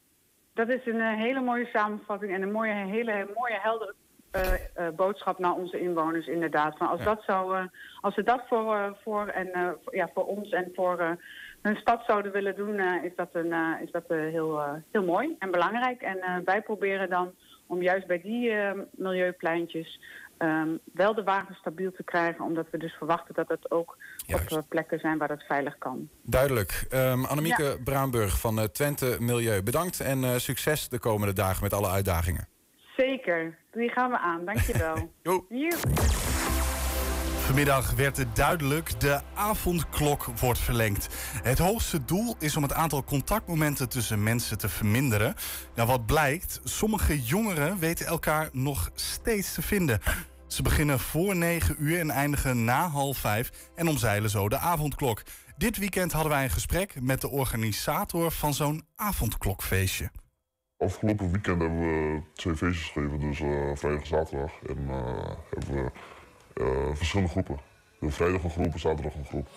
[0.68, 3.94] Dat is een eh, hele mooie samenvatting en een mooie, hele mooie heldere
[4.32, 6.78] eh, eh, boodschap naar onze inwoners inderdaad.
[6.78, 7.06] Van als, Ja.
[7.06, 7.68] dat zou,
[8.02, 11.18] als ze dat voor, voor, en, voor- ja, voor ons en voor
[11.62, 16.02] hun stad zouden willen doen, is dat, een, is dat heel, heel mooi en belangrijk.
[16.02, 17.32] En wij proberen dan
[17.68, 18.54] om juist bij die
[18.92, 20.00] milieupleintjes
[20.38, 22.46] ehm, wel de wagen stabiel te krijgen.
[22.46, 23.98] Omdat we dus verwachten dat het ook
[24.38, 24.52] Juist.
[24.52, 26.10] op eh, plekken zijn waar dat veilig kan.
[26.24, 26.86] Duidelijk.
[26.90, 31.74] Ehm Annemieke Braanburg van eh, Twente Milieu, bedankt en eh, succes de komende dagen met
[31.74, 32.48] alle uitdagingen.
[32.98, 34.46] Zeker, die gaan we aan.
[34.46, 34.96] Dankjewel.
[35.24, 35.46] Jo.
[35.50, 35.80] Joep.
[37.52, 41.08] Vanmiddag werd het duidelijk, de avondklok wordt verlengd.
[41.44, 45.36] Het hoogste doel is om het aantal contactmomenten tussen mensen te verminderen.
[45.76, 50.00] Nou, wat blijkt, sommige jongeren weten elkaar nog steeds te vinden.
[50.52, 55.24] Ze beginnen voor 9 uur en eindigen na half 5 en omzeilen zo de avondklok.
[55.58, 60.12] Dit weekend hadden wij een gesprek met de organisator van zo'n avondklokfeestje.
[60.78, 64.52] Afgelopen weekend hebben we twee feestjes gegeven, dus eh, vrijdag en zaterdag.
[64.68, 65.92] En eh, hebben we
[66.54, 67.60] eh, verschillende groepen.
[68.00, 69.50] Dus vrijdag een groep en zaterdag een groep.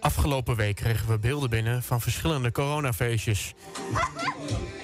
[0.00, 3.54] Afgelopen week kregen we beelden binnen van verschillende coronafeestjes.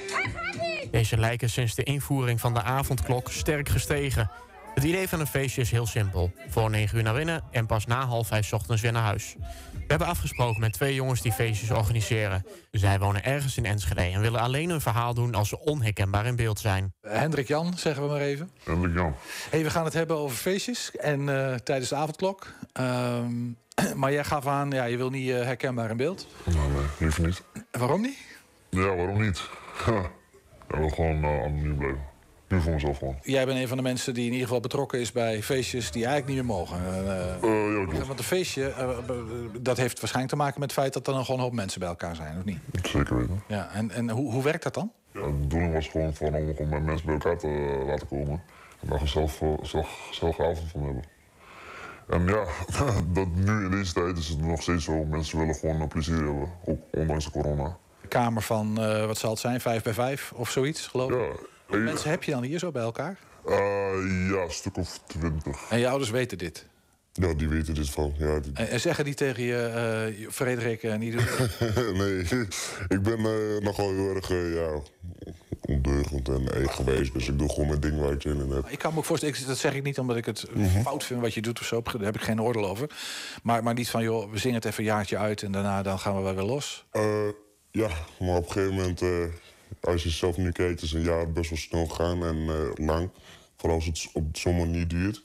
[0.97, 4.31] Deze lijken sinds de invoering van de avondklok sterk gestegen.
[4.75, 6.33] Het idee van een feestje is heel simpel.
[6.49, 9.35] Voor 9 uur naar binnen en pas na half 5 's ochtends weer naar huis.
[9.73, 12.47] We hebben afgesproken met twee jongens die feestjes organiseren.
[12.71, 16.37] Zij wonen ergens in Enschede en willen alleen een verhaal doen als ze onherkenbaar in
[16.37, 16.95] beeld zijn.
[17.01, 18.51] Hendrik Jan, zeggen we maar even.
[18.65, 19.15] En ik Jan.
[19.51, 22.47] Hey, we gaan het hebben over feestjes en eh, tijdens de avondklok.
[22.73, 23.33] Ehm,
[24.01, 26.27] maar jij gaf aan, ja, je wil niet eh, herkenbaar in beeld.
[26.45, 27.43] Nou, nee, liever niet.
[27.71, 28.19] Waarom niet?
[28.71, 29.41] Ja, waarom niet?
[30.69, 32.15] Ja, wil gewoon uh, anoniem blijven.
[32.49, 33.19] Nu voor mezelf gewoon.
[33.23, 36.05] Jij bent een van de mensen die in ieder geval betrokken is bij feestjes die
[36.07, 36.79] eigenlijk niet meer mogen.
[36.79, 38.07] Uh, ja, klopt.
[38.07, 38.75] Want een feestje,
[39.61, 41.81] dat heeft waarschijnlijk te maken met het feit dat er dan gewoon een hoop mensen
[41.81, 42.59] bij elkaar zijn, of niet?
[42.83, 43.43] Zeker weten.
[43.49, 44.93] Ja, en, en hoe, hoe werkt dat dan?
[45.13, 48.43] Ja, de bedoeling was gewoon van om gewoon met mensen bij elkaar te laten komen.
[48.81, 51.03] En daar zelf, zelf, zelf avond van hebben.
[52.09, 52.45] En ja,
[53.23, 55.05] dat nu in deze tijd is het nog steeds zo.
[55.05, 57.77] Mensen willen gewoon een plezier hebben, ook ondanks de corona.
[58.09, 61.17] Kamer van, uh, wat zal het zijn, vijf bij vijf of zoiets, geloof ik?
[61.17, 61.47] Ja.
[61.67, 63.19] Hoeveel mensen heb je dan hier zo bij elkaar?
[63.47, 63.55] Uh,
[64.31, 65.71] ja, een stuk of twintig.
[65.71, 66.67] En je ouders weten dit?
[67.13, 68.15] Ja, die weten dit van.
[68.19, 68.53] Ja, die...
[68.55, 71.27] en, en, zeggen die tegen je, uh, Frederik, niet doen?
[72.01, 72.21] nee,
[72.89, 74.81] ik ben uh, nogal heel erg ja,
[75.61, 77.13] ondeugend en eigenwijs.
[77.13, 78.69] Dus ik doe gewoon mijn ding waar ik zin in heb.
[78.69, 80.83] Ik kan me ook voorstellen, dat zeg ik niet omdat ik het mm -hmm.
[80.83, 81.83] fout vind wat je doet of zo.
[81.83, 82.91] Daar heb ik geen oordeel over.
[83.43, 85.99] Maar, maar niet van, joh, we zingen het even een jaartje uit en daarna dan
[85.99, 86.87] gaan we wel weer los.
[87.77, 87.89] Ja,
[88.21, 89.03] maar op een gegeven moment,
[89.81, 93.11] als je zelf nu kijkt, is een jaar best wel snel gaan en lang.
[93.57, 95.23] Vooral als het op zo'n manier duurt.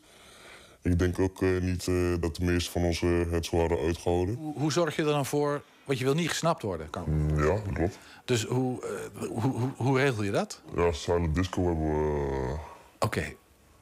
[0.81, 1.85] Ik denk ook uh, niet
[2.19, 2.99] dat de meesten van ons
[3.31, 4.35] het zo hadden uitgehouden.
[4.35, 5.61] Hoe, hoe, zorg je er dan voor?
[5.85, 7.03] Want je wil niet gesnapt worden, kan.
[7.07, 7.97] Mm, ja, dat klopt.
[8.25, 8.83] Dus hoe,
[9.17, 10.61] hoe, hoe, hoe, regel je dat?
[10.75, 12.57] Ja, silent disco hebben we.
[12.99, 13.05] Oké.
[13.05, 13.37] Okay.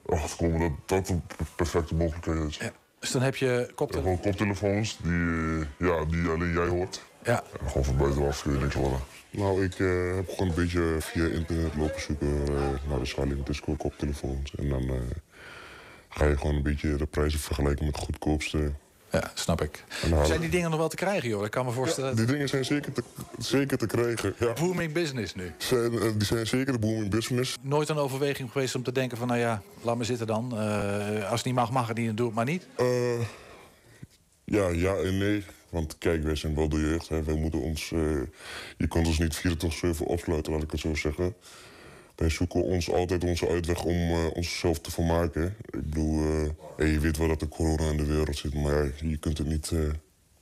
[0.06, 1.24] Achterkomen dat dat een
[1.56, 2.58] perfecte mogelijkheid is.
[2.58, 2.72] Ja.
[3.00, 4.20] Dus dan heb je koptelefoons.
[4.24, 7.02] Ja, koptelefoons die, ja, die alleen jij hoort.
[7.24, 7.44] Ja.
[7.62, 9.00] En gewoon van buitenaf kun je niks horen.
[9.30, 12.44] Nou, ik heb gewoon een beetje via internet lopen zoeken
[12.90, 14.56] naar de silent disco koptelefoons.
[14.56, 14.92] En dan
[16.10, 18.72] ga je gewoon een beetje de prijzen vergelijken met de goedkoopste.
[19.12, 19.84] Ja, snap ik.
[20.24, 21.46] Zijn die dingen nog wel te krijgen, joh?
[21.46, 22.10] Ik kan me voorstellen.
[22.10, 23.04] Ja, die dingen zijn zeker te,
[23.38, 24.34] zeker te krijgen.
[24.40, 24.54] Ja.
[24.54, 25.52] Booming business nu.
[25.58, 27.58] Zijn, die zijn zeker de booming business.
[27.62, 30.52] Nooit een overweging geweest om te denken van, nou ja, laat me zitten dan.
[30.54, 32.68] Uh, als het niet mag, mag het niet, dan doe het maar niet.
[32.80, 33.20] Uh,
[34.44, 35.44] ja, ja en nee.
[35.70, 37.10] Want kijk, wij zijn wel de jeugd.
[37.10, 37.24] Hè.
[37.24, 37.90] Wij moeten ons,
[38.78, 39.42] je kunt ons niet
[40.00, 41.36] 24-7 opsluiten, laat ik het zo zeggen.
[42.20, 45.56] Wij zoeken ons altijd onze uitweg om uh, onszelf te vermaken.
[45.66, 46.24] Ik bedoel,
[46.78, 49.48] uh, je weet wel dat er corona in de wereld zit, maar je kunt het
[49.48, 49.90] niet uh,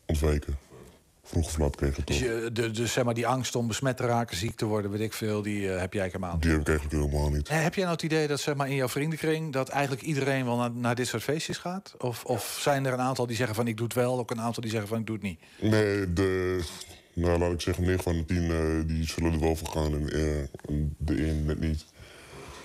[0.06, 0.58] ontwijken.
[1.24, 3.98] Vroeg of laat je het dus, je, de, dus zeg maar die angst om besmet
[3.98, 6.68] te raken, ziek te worden, weet ik veel, die heb jij helemaal Die heb ik
[6.68, 7.48] eigenlijk helemaal niet.
[7.48, 9.54] En heb jij nou het idee dat zeg maar, in jouw vriendenkring...
[9.54, 11.96] dat eigenlijk iedereen wel naar, naar dit soort feestjes gaat?
[11.98, 14.20] Of, of zijn er een aantal die zeggen van ik doe het wel...
[14.20, 15.40] ook een aantal die zeggen van ik doe het niet?
[15.60, 16.60] Nee, de,
[17.18, 19.94] nou, laat ik zeggen, 9 van de 10 uh, die zullen er wel voor gaan
[19.94, 21.86] en uh, de 1 net niet.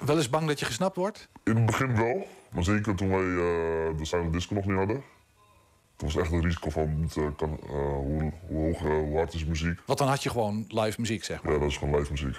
[0.04, 1.28] Wel eens bang dat je gesnapt wordt?
[1.44, 5.02] In het begin wel, maar zeker toen wij uh, de silent disco nog niet hadden.
[5.96, 9.80] Toen was echt een risico van kan, hoe, hoe, hoog, hoe hard is muziek.
[9.86, 11.52] Want dan had je gewoon live muziek, zeg maar?
[11.52, 12.36] Ja, dat is gewoon live muziek.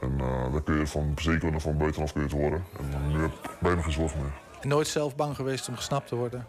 [0.00, 0.18] En
[0.52, 2.64] dan kun je van, zeker van buitenaf kun je het horen.
[2.78, 4.32] En nu heb ik bijna geen zorg meer.
[4.60, 6.46] En nooit zelf bang geweest om gesnapt te worden?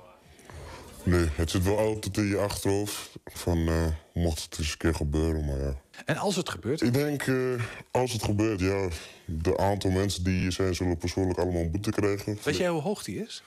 [1.09, 3.09] Nee, het zit wel altijd in je achterhoofd.
[3.25, 5.75] Van, uh, mocht het eens een keer gebeuren, maar ja.
[6.05, 6.81] En als het gebeurt?
[6.81, 8.87] Ik denk, uh, als het gebeurt, ja...
[9.25, 12.37] de aantal mensen die hier zijn, zullen persoonlijk allemaal een boete krijgen.
[12.43, 13.43] Weet jij hoe hoog die is?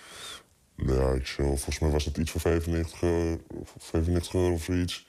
[0.76, 3.10] Ja, ik zou, volgens mij was het iets van 95, uh,
[3.78, 5.06] 95 euro of zoiets.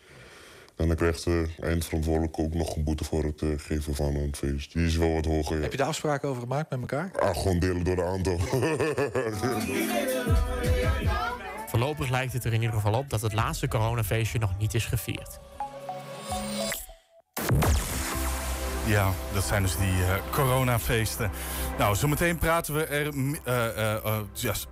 [0.76, 4.36] En dan krijgt de eindverantwoordelijke ook nog een boete voor het uh, geven van een
[4.36, 4.74] feest.
[4.74, 5.56] Die is wel wat hoger.
[5.56, 5.62] Ja.
[5.62, 7.12] Heb je daar afspraken over gemaakt met elkaar?
[7.20, 8.40] Ah, gewoon delen door de aantal.
[11.74, 14.86] Voorlopig lijkt het er in ieder geval op dat het laatste coronafeestje nog niet is
[14.86, 15.40] gevierd.
[18.86, 21.32] Ja, dat zijn dus die uh, coronafeesten.
[21.78, 23.14] Nou, zometeen praten we er.
[23.14, 24.68] Uh, uh, yes.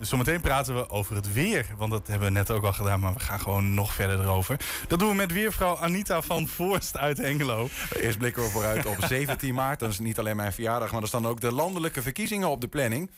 [0.00, 1.66] Zometeen praten we over het weer.
[1.76, 4.60] Want dat hebben we net ook al gedaan, maar we gaan gewoon nog verder erover.
[4.88, 7.68] Dat doen we met weervrouw Anita van Voorst uit Hengelo.
[7.96, 9.78] Eerst blikken we vooruit op 17 maart.
[9.78, 12.68] Dat is niet alleen mijn verjaardag, maar er staan ook de landelijke verkiezingen op de
[12.68, 13.10] planning.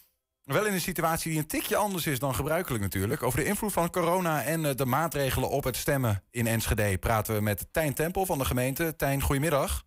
[0.53, 3.23] Wel in een situatie die een tikje anders is dan gebruikelijk natuurlijk.
[3.23, 6.99] Over de invloed van corona en de maatregelen op het stemmen in Enschede...
[6.99, 8.97] praten we met Tijn Tempel van de gemeente.
[8.97, 9.85] Tijn, goedemiddag.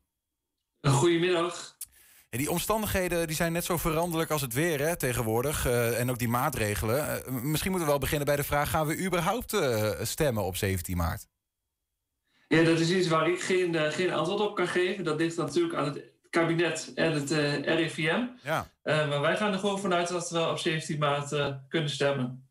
[0.81, 1.77] Goedemiddag.
[2.29, 5.67] En die omstandigheden die zijn net zo veranderlijk als het weer hè, tegenwoordig.
[5.67, 7.23] Uh, en ook die maatregelen.
[7.27, 8.69] Uh, misschien moeten we wel beginnen bij de vraag...
[8.69, 11.27] gaan we überhaupt uh, stemmen op 17 maart?
[12.47, 15.03] Ja, dat is iets waar ik geen, geen antwoord op kan geven.
[15.03, 17.31] Dat ligt natuurlijk aan het kabinet en het
[17.65, 18.21] RIVM.
[18.43, 18.67] Ja.
[18.83, 21.29] maar wij gaan er gewoon vanuit dat we op 17 maart
[21.67, 22.43] kunnen stemmen.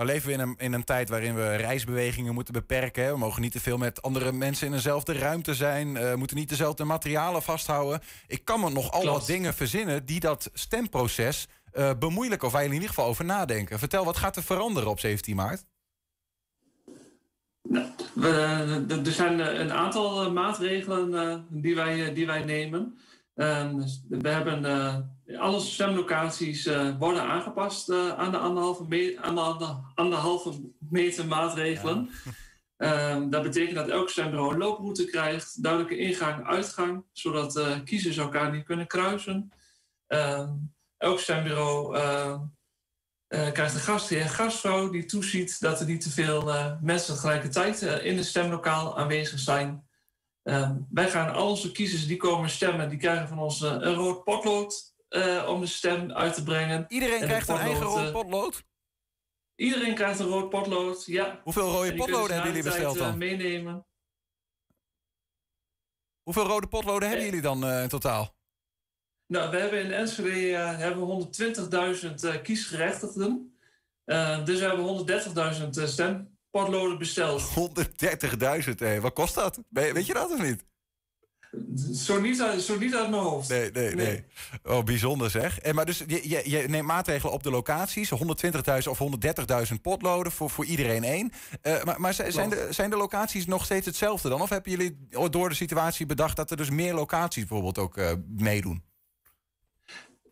[0.00, 3.04] Nou leven we in een, in een tijd waarin we reisbewegingen moeten beperken.
[3.04, 3.10] Hè.
[3.10, 5.92] We mogen niet te veel met andere mensen in dezelfde ruimte zijn.
[5.92, 8.00] We uh, moeten niet dezelfde materialen vasthouden.
[8.26, 12.46] Ik kan me nog al wat dingen verzinnen die dat stemproces uh, bemoeilijken.
[12.46, 13.78] Of wij in ieder geval over nadenken.
[13.78, 15.64] Vertel, wat gaat er veranderen op 17 maart?
[17.62, 22.98] Nou, we, er zijn een aantal maatregelen die, wij, die wij nemen.
[23.40, 29.18] Ehm, dus we hebben uh, alle stemlocaties uh, worden aangepast uh, aan de anderhalve, me
[29.20, 32.10] aan de anderhalve meter maatregelen.
[32.76, 33.14] Ja.
[33.14, 38.64] Um, dat betekent dat elk stembureau een looproute krijgt, duidelijke ingang-uitgang, zodat kiezers elkaar niet
[38.64, 39.52] kunnen kruisen.
[40.06, 41.98] Um, elk stembureau
[43.28, 48.26] krijgt een gastheer, gastvrouw die toeziet dat er niet te veel mensen tegelijkertijd in het
[48.26, 49.88] stemlokaal aanwezig zijn.
[50.44, 53.94] Uh, wij gaan al onze kiezers die komen stemmen, die krijgen van ons uh, een
[53.94, 56.84] rood potlood uh, om de stem uit te brengen.
[56.88, 58.64] Iedereen krijgt potlood, een eigen rood eh, potlood?
[59.54, 61.40] Iedereen krijgt een rood potlood, ja.
[61.42, 63.18] Hoeveel rode potloden hebben jullie besteld dan?
[63.18, 63.86] meenemen.
[66.22, 68.38] Hoeveel rode potloden hebben jullie dan in totaal?
[69.26, 71.30] Nou, we hebben in Enschede hebben
[72.34, 73.58] 120.000 kiesgerechtigden.
[74.44, 75.08] dus we hebben
[75.74, 77.42] 130.000 stem potloden besteld.
[78.66, 79.00] 130.000, hé.
[79.00, 79.60] Wat kost dat?
[79.68, 80.64] Weet je dat of niet?
[81.94, 83.48] Zo niet, uit, zo niet uit mijn hoofd.
[83.48, 84.24] Nee, nee, nee.
[84.64, 85.58] Oh, bijzonder zeg.
[85.60, 88.10] En, maar dus je, je, je neemt maatregelen op de locaties.
[88.14, 88.98] 120.000 of
[89.68, 91.32] 130.000 potloden voor, voor iedereen één.
[91.62, 94.40] Uh, maar maar zijn, de, zijn de locaties nog steeds hetzelfde dan?
[94.40, 98.10] Of hebben jullie door de situatie bedacht dat er dus meer locaties bijvoorbeeld ook uh,
[98.36, 98.82] meedoen?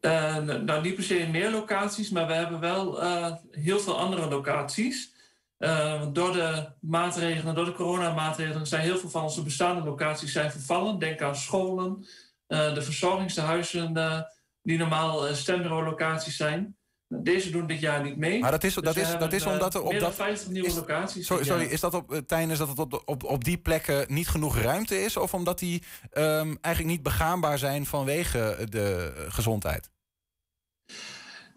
[0.01, 3.03] Uh, nou, niet per se meer locaties, maar we hebben wel
[3.51, 5.17] heel veel andere locaties.
[5.59, 10.51] Uh, door de maatregelen, door de coronamaatregelen, zijn heel veel van onze bestaande locaties zijn
[10.51, 10.99] vervallen.
[10.99, 12.07] Denk aan scholen,
[12.49, 14.21] uh, de verzorgingstehuizen, uh,
[14.63, 16.77] die normaal stembureau-locaties zijn.
[17.09, 18.41] Deze doen dit jaar niet mee.
[18.41, 20.15] Maar dat is, dus dat is, dat is omdat er op meer dat.
[20.15, 21.27] 50 nieuwe is, locaties.
[21.27, 24.59] Sorry, sorry is dat op, tijdens dat het op, op, op die plekken niet genoeg
[24.59, 25.17] ruimte is?
[25.17, 25.83] Of omdat die
[26.13, 29.91] um, eigenlijk niet begaanbaar zijn vanwege de gezondheid?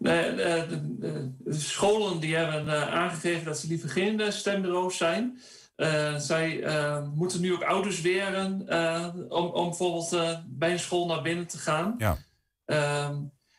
[0.02, 0.32] De,
[0.68, 5.40] de, de, scholen die hebben uh, aangegeven dat ze liever geen stembureaus zijn.
[5.76, 8.60] Uh, zij uh, moeten nu ook ouders weren
[9.28, 11.94] om, om bijvoorbeeld bij een school naar binnen te gaan.
[11.98, 12.18] Ja.
[12.64, 13.16] Ehm,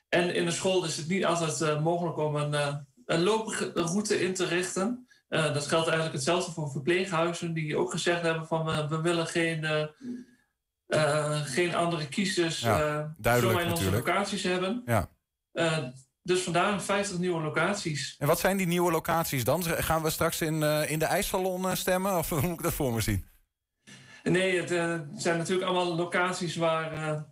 [0.10, 4.46] en in een school is het niet altijd mogelijk om een, een looproute in te
[4.46, 5.08] richten.
[5.28, 9.90] dat geldt eigenlijk hetzelfde voor verpleeghuizen, die ook gezegd hebben van we willen geen,
[11.46, 14.82] geen andere kiezers ja, duidelijk, in onze locaties hebben.
[14.86, 15.10] Ja.
[16.26, 18.16] Dus vandaar 50 nieuwe locaties.
[18.20, 19.64] En wat zijn die nieuwe locaties dan?
[19.64, 22.18] Gaan we straks in, uh, in de ijssalon uh, stemmen?
[22.18, 23.26] Of hoe moet ik dat voor me zien?
[24.24, 27.26] Nee, het uh, zijn natuurlijk allemaal locaties waar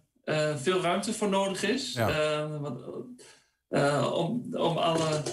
[0.55, 1.93] veel ruimte voor nodig is.
[1.93, 2.47] Ja.
[4.13, 5.23] om, om alle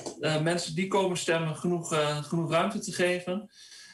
[0.42, 1.94] mensen die komen stemmen genoeg,
[2.28, 3.50] genoeg ruimte te geven.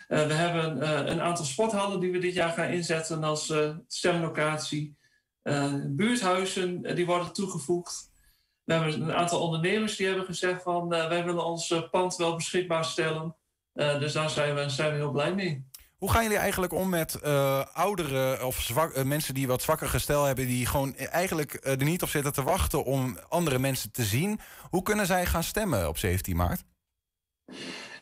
[0.08, 3.52] we hebben een aantal sporthallen die we dit jaar gaan inzetten als
[3.86, 4.96] stemlocatie.
[5.86, 8.12] buurthuizen die worden toegevoegd.
[8.64, 12.16] We hebben een aantal ondernemers die hebben gezegd van uh, wij willen ons uh, pand
[12.16, 13.36] wel beschikbaar stellen.
[13.74, 15.64] Uh, dus daar zijn we, zijn we heel blij mee.
[15.98, 17.22] Hoe gaan jullie eigenlijk om met
[17.72, 22.08] ouderen of zwak, mensen die wat zwakker gestel hebben, die gewoon eigenlijk er niet op
[22.08, 24.40] zitten te wachten om andere mensen te zien?
[24.70, 26.62] Hoe kunnen zij gaan stemmen op 17 maart?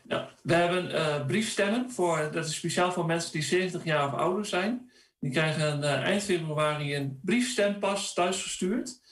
[0.03, 4.45] Nou, we hebben briefstemmen voor, dat is speciaal voor mensen die 70 jaar of ouder
[4.45, 4.91] zijn.
[5.19, 9.02] Die krijgen eind februari een briefstempas thuisgestuurd.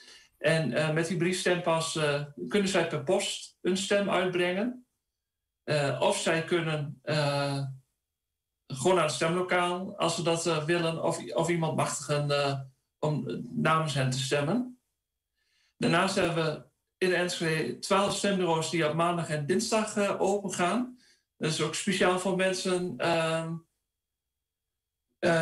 [0.42, 4.86] En uh, met die briefstempas uh, kunnen zij per post een stem uitbrengen.
[5.66, 7.02] Uh, of zij kunnen
[8.68, 14.10] gewoon naar het stemlokaal als ze dat willen, of, of iemand machtigen om namens hen
[14.10, 14.80] te stemmen.
[15.78, 16.64] Daarnaast hebben we
[16.98, 20.98] in Enschede 12 stembureaus die op maandag en dinsdag open gaan.
[21.38, 23.56] Dat is ook speciaal voor mensen ehm,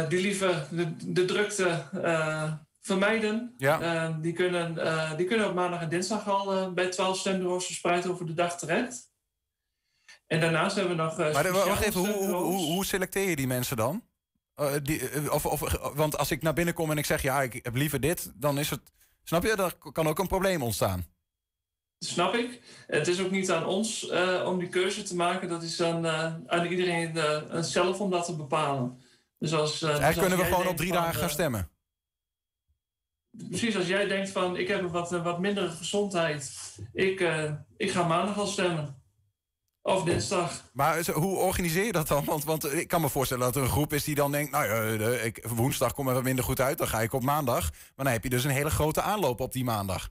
[0.10, 1.90] die liever de, de drukte
[2.82, 3.54] vermijden.
[3.58, 4.08] Ja.
[4.10, 7.66] Uh, die, kunnen, uh, die kunnen op maandag en dinsdag al uh, bij 12 stembureaus
[7.66, 9.08] verspreid over de dag terecht.
[10.28, 11.18] En daarnaast hebben we nog.
[11.18, 14.04] maar de, wacht even, hoe, hoe, hoe, selecteer je die mensen dan?
[14.84, 17.76] Die, of, of, want als ik naar binnen kom en ik zeg ja, ik heb
[17.76, 18.82] liever dit, dan is het.
[19.24, 21.06] Snap je, er kan ook een probleem ontstaan.
[22.00, 22.62] Snap ik.
[22.88, 24.10] Het is ook niet aan ons
[24.46, 25.50] om die keuze te maken.
[25.50, 26.08] Dat is aan,
[26.48, 27.18] aan iedereen
[27.64, 29.02] zelf om dat te bepalen.
[29.38, 31.70] Dus als, dus eigenlijk dus kunnen we gewoon op drie dagen gaan stemmen
[33.50, 36.52] precies als jij denkt van ik heb een wat, wat mindere gezondheid,
[36.94, 38.98] ik, uh, ik ga maandag al stemmen.
[39.82, 40.64] Of dinsdag.
[40.74, 42.26] Maar hoe organiseer je dat dan?
[42.26, 44.52] Want, want ik kan me voorstellen dat er een groep is die dan denkt...
[44.52, 47.72] nou ja, ik, woensdag kom er wat minder goed uit, dan ga ik op maandag.
[47.72, 50.10] Maar dan heb je dus een hele grote aanloop op die maandag.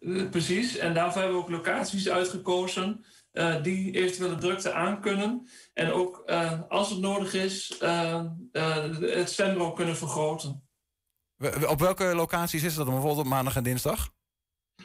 [0.00, 3.04] Uh, precies, en daarvoor hebben we ook locaties uitgekozen...
[3.32, 5.48] Uh, die eventuele drukte aankunnen.
[5.74, 6.24] En ook
[6.68, 7.76] als het nodig is,
[8.52, 10.69] het stembureau kunnen vergroten.
[11.68, 12.94] Op welke locaties is dat dan?
[12.94, 14.12] Bijvoorbeeld op maandag en dinsdag?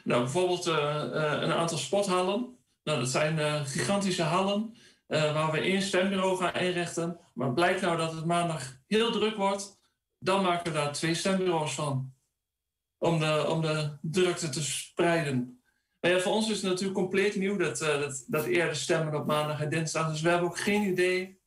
[0.04, 2.58] Nou, bijvoorbeeld uh, uh, een aantal sporthallen.
[2.84, 4.76] Nou, dat zijn uh, gigantische hallen
[5.08, 7.20] waar we één stembureau gaan inrichten.
[7.34, 9.80] Maar blijkt nou dat het maandag heel druk wordt,
[10.20, 12.14] dan maken we daar twee stembureaus van.
[12.98, 15.64] om de, om de drukte te spreiden.
[16.00, 19.26] Maar ja, voor ons is het natuurlijk compleet nieuw dat, dat, dat eerder stemmen op
[19.26, 20.12] maandag en dinsdag.
[20.12, 21.40] Dus we hebben ook geen idee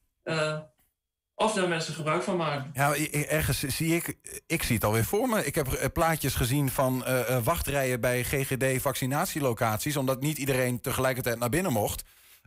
[1.38, 2.70] of daar mensen gebruik van maken.
[2.74, 4.16] Ja, ergens zie ik,
[4.46, 5.44] ik zie het alweer voor me.
[5.44, 11.72] Ik heb plaatjes gezien van uh, wachtrijen bij GGD-vaccinatielocaties, omdat niet iedereen tegelijkertijd naar binnen
[11.72, 12.02] mocht.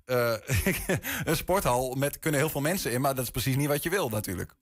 [1.23, 3.89] een sporthal met kunnen heel veel mensen in, maar dat is precies niet wat je
[3.89, 4.53] wil natuurlijk.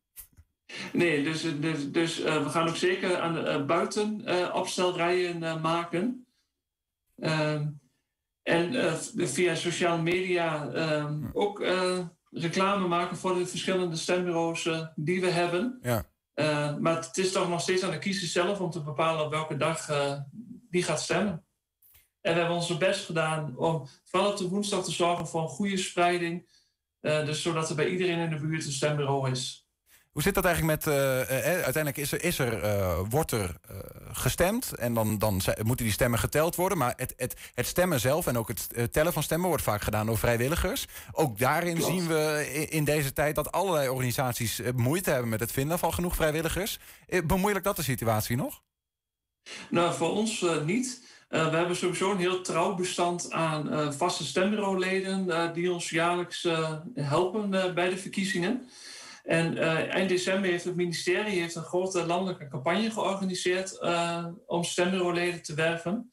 [0.94, 4.24] Nee, dus, dus, dus we gaan ook zeker aan de buiten
[4.54, 6.26] opstelrijen maken.
[7.20, 7.68] Ehm,
[8.44, 11.60] en via sociale media um, ook
[12.32, 15.80] reclame maken voor de verschillende stembureaus uh, die we hebben.
[15.82, 16.06] Ja.
[16.80, 19.58] maar het is toch nog steeds aan de kiezer zelf om te bepalen op welke
[19.58, 19.88] dag
[20.70, 21.46] die gaat stemmen.
[22.22, 25.48] En we hebben ons best gedaan om vooral op de woensdag te zorgen voor een
[25.48, 26.50] goede spreiding.
[27.00, 29.69] dus zodat er bij iedereen in de buurt een stembureau is.
[30.12, 30.96] Hoe zit dat eigenlijk met.
[30.96, 31.04] Uh,
[31.42, 33.56] uiteindelijk is er, is er, uh, wordt er
[34.12, 34.76] gestemd.
[34.76, 36.78] En dan, dan moeten die stemmen geteld worden.
[36.78, 40.06] Maar het, het, het stemmen zelf en ook het tellen van stemmen wordt vaak gedaan
[40.06, 40.86] door vrijwilligers.
[41.12, 45.52] Ook daarin zien we in, in, deze tijd dat allerlei organisaties moeite hebben met het
[45.52, 46.80] vinden van genoeg vrijwilligers.
[47.26, 48.62] Bemoeilijk dat de situatie nog?
[49.70, 51.02] Nou, voor ons niet.
[51.28, 56.48] we hebben sowieso een heel trouw bestand aan vaste stembureauleden die ons jaarlijks
[56.96, 58.70] helpen bij de verkiezingen.
[59.30, 64.64] En uh, eind december heeft het ministerie heeft een grote landelijke campagne georganiseerd uh, om
[64.64, 66.12] stembureauleden te werven.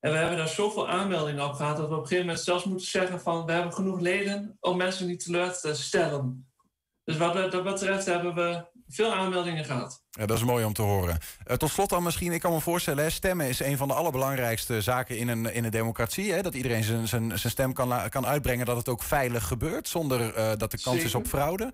[0.00, 2.64] En we hebben daar zoveel aanmeldingen op gehad dat we op een gegeven moment zelfs
[2.64, 6.48] moeten zeggen van we hebben genoeg leden om mensen niet teleur te stellen.
[7.04, 10.02] Dus wat dat betreft hebben we veel aanmeldingen gehad.
[10.10, 11.18] Ja, dat is mooi om te horen.
[11.46, 14.80] Uh, tot slot dan misschien, ik kan me voorstellen, stemmen is een van de allerbelangrijkste
[14.80, 16.32] zaken in een, in een democratie.
[16.32, 16.42] Hè?
[16.42, 20.20] Dat iedereen zijn, zijn, zijn stem kan, kan uitbrengen, dat het ook veilig gebeurt, zonder
[20.20, 21.72] uh, dat de kans is op fraude.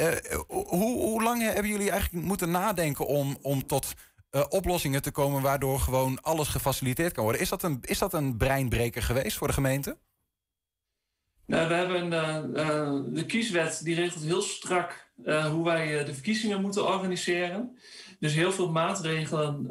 [0.00, 0.06] Uh,
[0.46, 3.92] hoe, hoe lang hebben jullie eigenlijk moeten nadenken om, om tot
[4.48, 7.42] oplossingen te komen waardoor gewoon alles gefaciliteerd kan worden?
[7.42, 9.96] Is dat een, is dat een breinbreker geweest voor de gemeente?
[11.48, 12.10] Nou, we hebben
[13.14, 17.78] de kieswet die regelt heel strak uh, hoe wij de verkiezingen moeten organiseren.
[18.20, 19.66] Dus heel veel maatregelen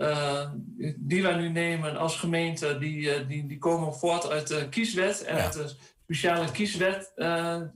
[0.97, 5.35] die wij nu nemen als gemeente, die, die, die komen voort uit de kieswet en
[5.35, 5.43] ja.
[5.43, 7.13] uit de speciale kieswet,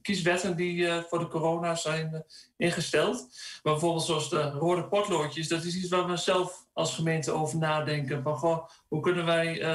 [0.02, 2.26] kieswetten die voor de corona zijn
[2.58, 3.18] ingesteld.
[3.64, 7.58] Maar bijvoorbeeld zoals de rode potloodjes, dat is iets waar we zelf als gemeente over
[7.58, 8.24] nadenken.
[8.24, 9.66] Van, goh, hoe kunnen wij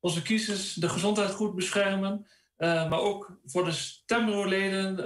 [0.00, 2.26] onze kiezers de gezondheid goed beschermen,
[2.60, 4.98] maar ook voor de stembureauleden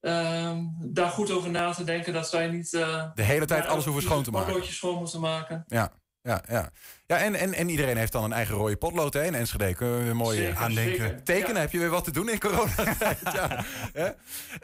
[0.00, 2.72] uh, daar goed over na te denken dat zij niet.
[2.72, 4.64] Uh, de hele tijd alles hoeven schoon te maken.
[4.64, 5.64] schoon moeten maken.
[5.66, 5.92] Ja.
[6.26, 6.70] Ja, ja.
[7.06, 9.74] ja en, en, en iedereen heeft dan een eigen rode potlood hè, in Enschede.
[9.74, 11.06] Kunnen we weer mooi zeker, aandenken.
[11.06, 11.22] Zeker.
[11.22, 11.60] Tekenen ja.
[11.60, 13.18] heb je weer wat te doen in coronatijd.
[13.32, 13.64] ja.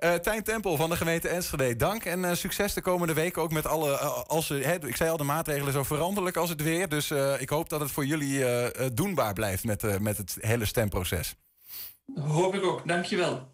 [0.05, 2.05] uh, Tijn Tempel van de gemeente Enschede, dank.
[2.05, 3.91] En uh, succes de komende weken ook met alle...
[3.91, 6.89] Uh, als, hè, ik zei al, de maatregelen zo veranderlijk als het weer.
[6.89, 8.45] Dus ik hoop dat het voor jullie
[8.95, 11.35] doenbaar blijft met, met het hele stemproces.
[12.21, 12.89] Hoop ik ook.
[12.89, 13.51] Dankjewel.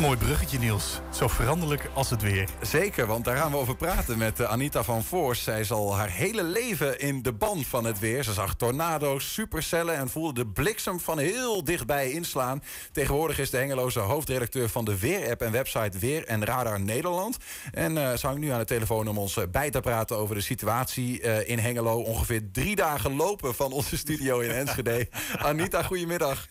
[0.00, 1.00] Mooi bruggetje, Niels.
[1.12, 2.48] Zo veranderlijk als het weer.
[2.60, 5.42] Zeker, want daar gaan we over praten met Anita van Voors.
[5.42, 8.22] Zij is al haar hele leven in de band van het weer.
[8.22, 12.62] Ze zag tornado's, supercellen en voelde de bliksem van heel dichtbij inslaan.
[12.92, 17.38] Tegenwoordig is de Hengeloze hoofdredacteur van de Weer-app en website Weer en Radar Nederland.
[17.72, 20.40] En uh, zou ik nu aan de telefoon om ons bij te praten over de
[20.40, 22.00] situatie uh, in Hengelo.
[22.00, 25.08] Ongeveer drie dagen lopen van onze studio in Enschede.
[25.38, 26.46] Anita, goedemiddag.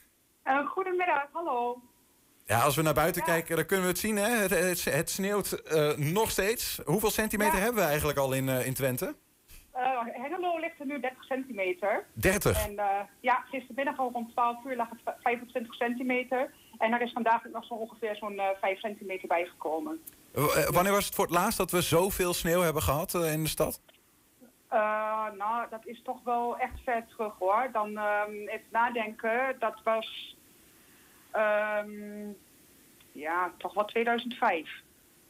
[0.45, 1.91] Uh, goedemiddag, hallo.
[2.45, 3.31] Ja, als we naar buiten ja.
[3.31, 4.15] kijken, dan kunnen we het zien.
[4.15, 4.29] Hè?
[4.29, 6.81] Het, het, het sneeuwt uh, nog steeds.
[6.85, 7.63] Hoeveel centimeter ja.
[7.63, 9.15] hebben we eigenlijk al in, uh, in Twente?
[9.75, 12.05] Uh, Hengelo ligt er nu 30 centimeter.
[12.13, 12.67] 30?
[12.67, 12.75] En
[13.19, 16.53] ja, gistermiddag al rond 12 uur lag het 25 centimeter.
[16.77, 20.01] En er is vandaag nog zo ongeveer zo'n 5 centimeter bijgekomen.
[20.67, 23.81] wanneer was het voor het laatst dat we zoveel sneeuw hebben gehad in de stad?
[25.37, 27.69] nou, dat is toch wel echt ver terug hoor.
[27.71, 27.89] Dan
[28.47, 30.35] even nadenken, dat was
[31.35, 32.37] Um,
[33.11, 34.69] ja, toch wel 2005.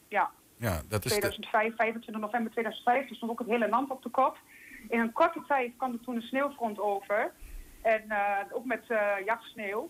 [0.08, 0.32] Ja.
[0.58, 1.76] Ja, dat is 2005, de...
[1.76, 3.08] 25 november 2005.
[3.08, 4.38] Toen stond ook het hele land op de kop.
[4.90, 7.32] In een korte tijd kwam er toen een sneeuwfront over.
[7.82, 9.90] En uh, ook met uh, jachtsneeuw.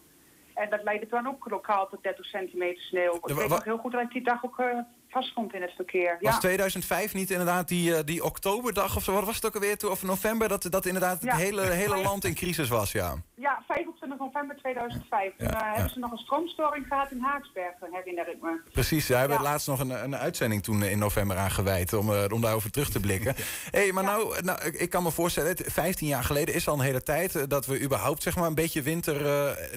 [0.53, 3.15] En dat leidde dan ook lokaal tot 30 centimeter sneeuw.
[3.15, 4.79] Ik weet nog heel goed dat ik die dag ook uh,
[5.13, 6.17] vaststond in het verkeer.
[6.19, 6.39] Was ja.
[6.39, 9.13] 2005 niet inderdaad die, die oktoberdag of zo?
[9.13, 9.89] Wat was het ook alweer?
[9.89, 10.47] Of november?
[10.47, 11.31] Dat, dat inderdaad ja.
[11.31, 13.15] het hele, hele land in crisis was, ja.
[13.35, 15.33] Ja, 25 november 2005.
[15.37, 18.61] Toen ja, hebben ze nog een stroomstoring gehad in Haaksbergen, herinner ik me.
[18.71, 21.93] Precies, daar hebben we laatst nog een, een uitzending toen in november aan gewijd...
[21.93, 23.35] om, uh, om daarover terug te blikken.
[23.71, 27.03] hey, maar nou, nou, ik kan me voorstellen, 15 jaar geleden is al een hele
[27.03, 27.49] tijd...
[27.49, 29.21] dat we überhaupt zeg maar, een beetje winter...
[29.21, 29.25] Uh,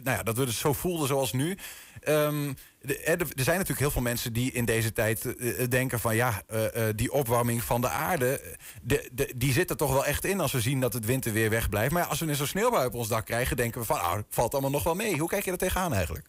[0.03, 1.57] nou ja, dat we het zo voelden zoals nu.
[2.07, 2.53] Ehm,
[2.87, 6.31] er zijn natuurlijk heel veel mensen die in deze tijd eh, eh, denken van ja,
[6.47, 10.53] eh, die opwarming van de aarde, de, die zit er toch wel echt in als
[10.53, 11.93] we zien dat het winterweer wegblijft.
[11.93, 14.53] Maar als we een zo'n sneeuwbui op ons dak krijgen, denken we van nou, valt
[14.53, 15.19] allemaal nog wel mee.
[15.19, 16.27] Hoe kijk je er tegenaan eigenlijk?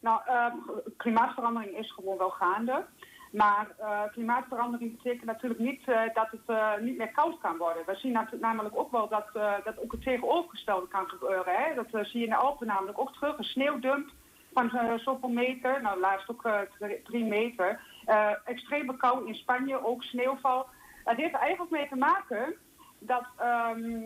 [0.00, 0.52] Nou, ehm,
[0.96, 2.84] klimaatverandering is gewoon wel gaande.
[3.32, 3.74] Maar
[4.12, 5.84] klimaatverandering betekent natuurlijk niet
[6.14, 7.82] dat het niet meer koud kan worden.
[7.86, 9.26] We zien namelijk ook wel dat,
[9.64, 11.54] dat ook het tegenovergestelde kan gebeuren.
[11.54, 11.74] Hè?
[11.74, 13.38] Dat zie je in de Alpen namelijk ook terug.
[13.38, 14.10] Een sneeuwdump
[14.56, 16.60] van eh, zoveel meter, nou laatst ook eh,
[17.04, 17.80] drie- meter.
[18.04, 20.66] Eh, extreme kou in Spanje, ook sneeuwval.
[21.04, 22.54] Dat heeft eigenlijk mee te maken
[22.98, 24.00] dat, ehm,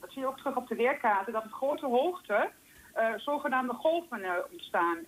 [0.00, 2.50] dat zie je ook terug op de weerkaarten, dat op grote hoogte
[3.16, 4.98] zogenaamde golven ontstaan.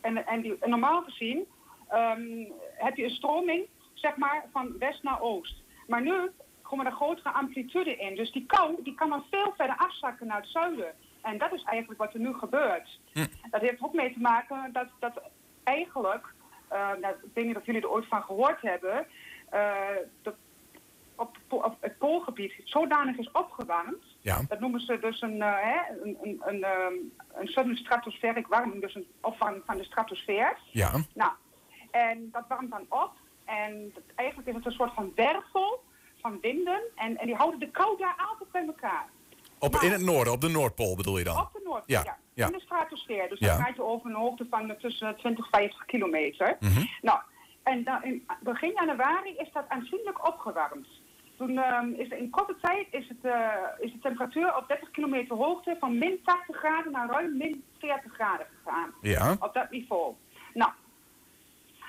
[0.00, 1.46] En, en, die, normaal gezien
[1.88, 5.62] ehm, heb je een stroming, zeg maar, van west naar oost.
[5.86, 6.30] Maar nu
[6.62, 8.14] komen er grotere amplitude in.
[8.16, 10.94] Dus die kou die kan dan veel verder afzakken naar het zuiden.
[11.22, 13.00] En dat is eigenlijk wat er nu gebeurt.
[13.50, 15.20] Dat heeft ook mee te maken dat, dat
[15.64, 16.34] eigenlijk,
[16.68, 19.06] eh, nou, ik weet niet of jullie er ooit van gehoord hebben,
[19.50, 19.78] eh,
[20.22, 20.34] dat
[21.14, 24.04] op, op het poolgebied zodanig is opgewarmd.
[24.20, 24.40] Ja.
[24.48, 26.94] Dat noemen ze dus een, eh, hè, een, een, een, ehm,
[27.34, 30.58] een sudden stratospheric warming, dus een opwarming van de stratosfeer.
[30.70, 30.90] Ja.
[31.14, 31.32] Nou,
[31.90, 33.12] en dat warmt dan op.
[33.44, 35.82] En dat- eigenlijk is het een soort van wervel
[36.20, 36.80] van winden.
[36.94, 39.08] En, en die houden de kou daar altijd bij elkaar.
[39.60, 41.36] Op, in het noorden, op de Noordpool bedoel je dan?
[41.38, 42.16] Op de Noordpool, Ja, ja.
[42.34, 42.46] ja.
[42.46, 43.28] In de stratosfeer.
[43.28, 46.56] Dus dan praat je over een hoogte van tussen 20 en 50 kilometer.
[46.60, 46.84] Mhm.
[47.02, 47.18] Nou,
[47.62, 50.88] en dan in begin januari is dat aanzienlijk opgewarmd.
[51.36, 53.40] Toen ehm, is in korte tijd is, het, eh,
[53.78, 58.12] is de temperatuur op 30 kilometer hoogte van min 80 graden naar ruim min 40
[58.12, 58.90] graden gegaan.
[59.00, 59.36] Ja.
[59.40, 60.14] Op dat niveau.
[60.54, 60.70] Nou,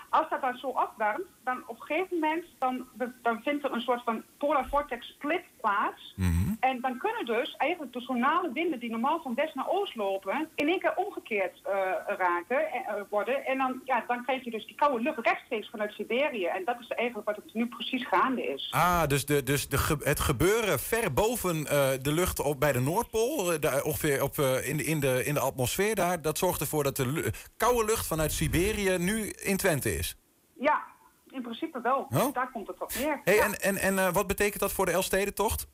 [0.09, 2.88] als dat dan zo opwarmt, dan op een gegeven moment dan,
[3.22, 6.13] dan vindt er een soort van polar vortex split plaats.
[6.62, 10.49] En dan kunnen dus eigenlijk de zonale winden die normaal van west naar oost lopen,
[10.55, 11.74] in één keer omgekeerd eh,
[12.18, 13.45] raken, eh, eh, worden.
[13.45, 16.45] En dan, ja, dan krijg je dus die koude lucht rechtstreeks vanuit Siberië.
[16.45, 18.68] En dat is eigenlijk wat het nu precies gaande is.
[18.72, 21.64] Ah, dus, de, dus de, ge- het gebeuren ver boven
[22.03, 25.39] de lucht op, bij de Noordpool, daar ongeveer op, in, de, in, de, in de
[25.39, 30.16] atmosfeer daar, dat zorgt ervoor dat de koude lucht vanuit Siberië nu in Twente is.
[30.59, 30.82] Ja,
[31.30, 32.07] in principe wel.
[32.09, 32.34] Oh.
[32.34, 33.22] Daar komt het op neer.
[33.24, 33.43] Hey, Ja.
[33.43, 35.68] En, en, en wat betekent dat voor de Elfstedentocht?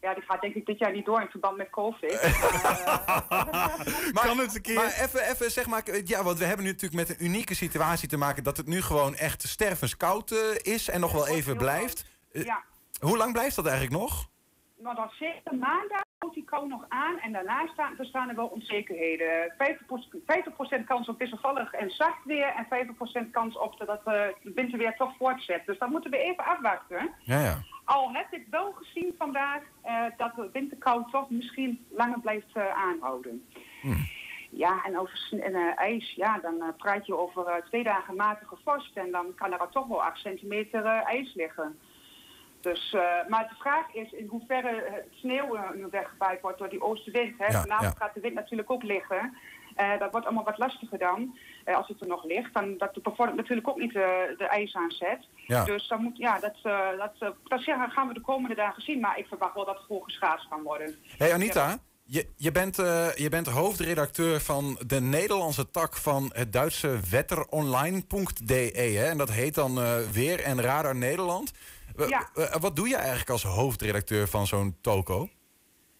[0.00, 2.22] Ja, die gaat denk ik dit jaar niet door in verband met COVID.
[4.12, 4.74] Maar, kan het een keer?
[4.74, 8.08] Maar even, even zeg maar, ja, want we hebben nu natuurlijk met een unieke situatie
[8.08, 12.04] te maken dat het nu gewoon echt stervenskoud eh, is en nog wel even blijft.
[12.32, 12.62] Eh, Ja.
[13.00, 14.28] Hoe lang blijft dat eigenlijk nog?
[14.78, 18.34] Nou, dan zeker maandag houdt die kou nog aan en daarna staan, er staan er
[18.36, 19.54] wel onzekerheden.
[19.58, 22.66] 50%, 50 kans op wisselvallig en zacht weer en
[23.26, 25.66] 50% kans op dat het eh, de winterweer toch voortzet.
[25.66, 27.10] Dus dan moeten we even afwachten.
[27.18, 27.62] Ja, ja.
[27.84, 32.76] Al heb ik wel gezien vandaag eh, dat de winterkou toch misschien langer blijft eh,
[32.76, 33.46] aanhouden.
[34.50, 38.96] Ja, en over en, eh, ijs, ja, dan praat je over twee dagen matige vorst
[38.96, 41.78] en dan kan er al toch wel 8 centimeter ijs liggen.
[42.60, 42.96] Dus,
[43.28, 47.38] maar de vraag is in hoeverre het sneeuw nu weggewaaid wordt door die oostenwind.
[47.38, 47.46] Hè?
[47.46, 48.04] Ja, Vanavond ja.
[48.04, 49.36] gaat de wind natuurlijk ook liggen.
[49.98, 51.38] Dat wordt allemaal wat lastiger dan,
[51.74, 52.54] als het er nog ligt.
[52.54, 55.26] Dan, dat bevordert natuurlijk ook niet de, de ijsaanzet.
[55.46, 55.64] Ja.
[55.64, 58.82] Dus dan moet, ja, dat, eh, dat, eh, dat zeggen- gaan we de komende dagen
[58.82, 59.00] zien.
[59.00, 60.96] Maar ik verwacht wel dat het geschaatst kan worden.
[61.18, 66.52] Hey Anita, je, je, bent, eh, je bent hoofdredacteur van de Nederlandse tak van het
[66.52, 68.70] Duitse wetteronline.de.
[68.96, 69.08] hè?
[69.08, 71.52] En dat heet dan eh, Weer en Radar Nederland.
[72.08, 72.28] Ja.
[72.60, 75.28] wat doe je eigenlijk als hoofdredacteur van zo'n toko?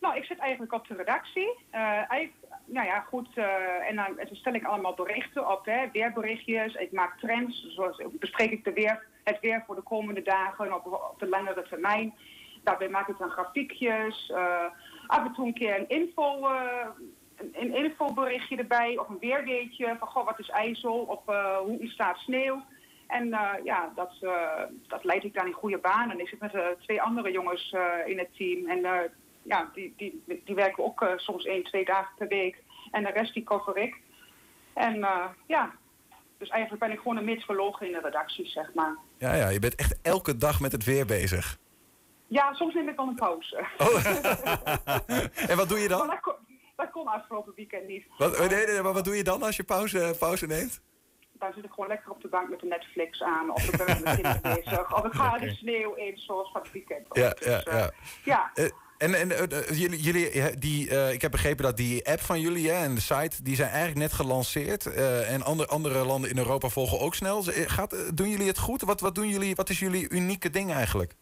[0.01, 1.59] Nou, ik zit eigenlijk op de redactie.
[2.71, 3.29] Eh, nou ja, goed.
[3.35, 6.75] eh, en dan stel ik allemaal berichten op, hè, weerberichtjes.
[6.75, 7.67] Ik maak trends.
[7.75, 11.63] Zoals bespreek ik de weer, het weer voor de komende dagen op, op de langere
[11.63, 12.15] termijn.
[12.65, 14.31] Daarbij maak ik dan grafiekjes.
[14.31, 14.65] eh,
[15.07, 16.47] af en toe een keer een info.
[16.49, 16.87] eh,
[17.37, 21.79] een, een infoberichtje erbij of een weerweetje van goh, wat is IJssel of eh, hoe
[21.81, 22.63] ontstaat sneeuw.
[23.07, 26.21] En eh, ja, dat, eh, dat leid ik dan in goede banen.
[26.21, 28.67] Ik zit met eh, twee andere jongens eh, in het team.
[28.69, 29.01] En eh,
[29.43, 32.63] ja, die, die, die werken ook eh, soms één, twee dagen per week.
[32.91, 33.97] En de rest die cover ik.
[34.75, 35.75] En eh, ja,
[36.39, 38.97] dus eigenlijk ben ik gewoon een meteoroloog in de redactie, zeg maar.
[39.19, 41.59] Ja, ja, je bent echt elke dag met het weer bezig.
[42.27, 43.67] Ja, soms neem ik wel een pauze.
[45.51, 46.07] En wat doe je dan?
[46.07, 46.35] dat kon,
[46.77, 48.05] dat kon afgelopen weekend niet.
[48.19, 50.83] Wat, nee, nee, nee, maar wat doe je dan als je pauze, pauze neemt?
[51.33, 53.51] Dan zit ik gewoon lekker op de bank met de Netflix aan.
[53.51, 54.97] Of ik ben met mijn kinderen bezig.
[54.97, 57.07] Of ik ga de sneeuw in, zoals van het weekend.
[57.13, 57.89] Ja, Dus, ja, eh,
[58.25, 58.51] ja.
[58.55, 58.71] ja.
[59.01, 62.71] En en eh, eh, jullie, die, eh, ik heb begrepen dat die app van jullie
[62.71, 64.95] hè, en de site, die zijn eigenlijk net gelanceerd.
[65.27, 67.43] en andere, andere landen in Europa volgen ook snel.
[67.43, 68.83] Gaat, doen jullie het goed?
[68.83, 71.15] Wat, wat, doen jullie, wat is jullie unieke ding eigenlijk?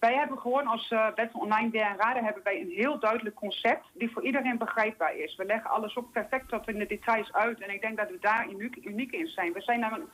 [0.00, 3.36] Wij hebben gewoon als uh, Wet Online weer en Raden hebben wij een heel duidelijk
[3.36, 5.36] concept die voor iedereen begrijpbaar is.
[5.36, 8.18] We leggen alles ook perfect tot in de details uit en ik denk dat we
[8.20, 9.52] daar uniek, uniek in zijn.
[9.52, 10.10] We zijn namelijk,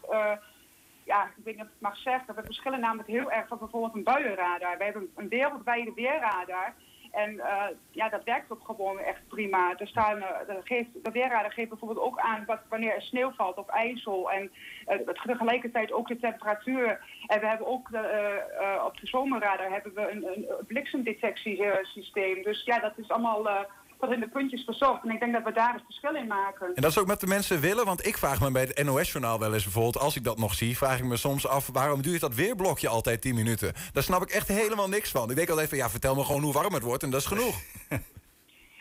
[1.05, 3.95] ja, ik niet of ik het mag zeggen, we verschillen namelijk heel erg van bijvoorbeeld
[3.95, 4.79] een buienradar.
[4.79, 6.75] We hebben een wereldwijde weerradar
[7.13, 9.75] en uh, ja, dat werkt ook gewoon echt prima.
[9.79, 10.25] Er staan,
[10.65, 14.31] geeft, de weerradar geeft bijvoorbeeld ook aan wat, wanneer er sneeuw valt of ijzel.
[14.31, 14.51] En
[14.89, 17.05] uh, tegelijkertijd ook de temperatuur.
[17.27, 22.43] En we hebben ook de, op de zomerradar hebben we een, een bliksemdetectiesysteem.
[22.43, 23.67] Dus ja, dat is allemaal
[24.03, 25.03] tot in de puntjes verzocht.
[25.03, 26.67] En ik denk dat we daar het verschil in maken.
[26.75, 29.39] En dat is ook met de mensen willen, want ik vraag me bij het NOS-journaal
[29.39, 32.21] wel eens bijvoorbeeld, als ik dat nog zie, vraag ik me soms af waarom duurt
[32.21, 33.73] dat weerblokje altijd 10 minuten?
[33.93, 35.31] Daar snap ik echt helemaal niks van.
[35.31, 37.27] Ik denk altijd van ja, vertel me gewoon hoe warm het wordt en dat is
[37.27, 37.57] genoeg.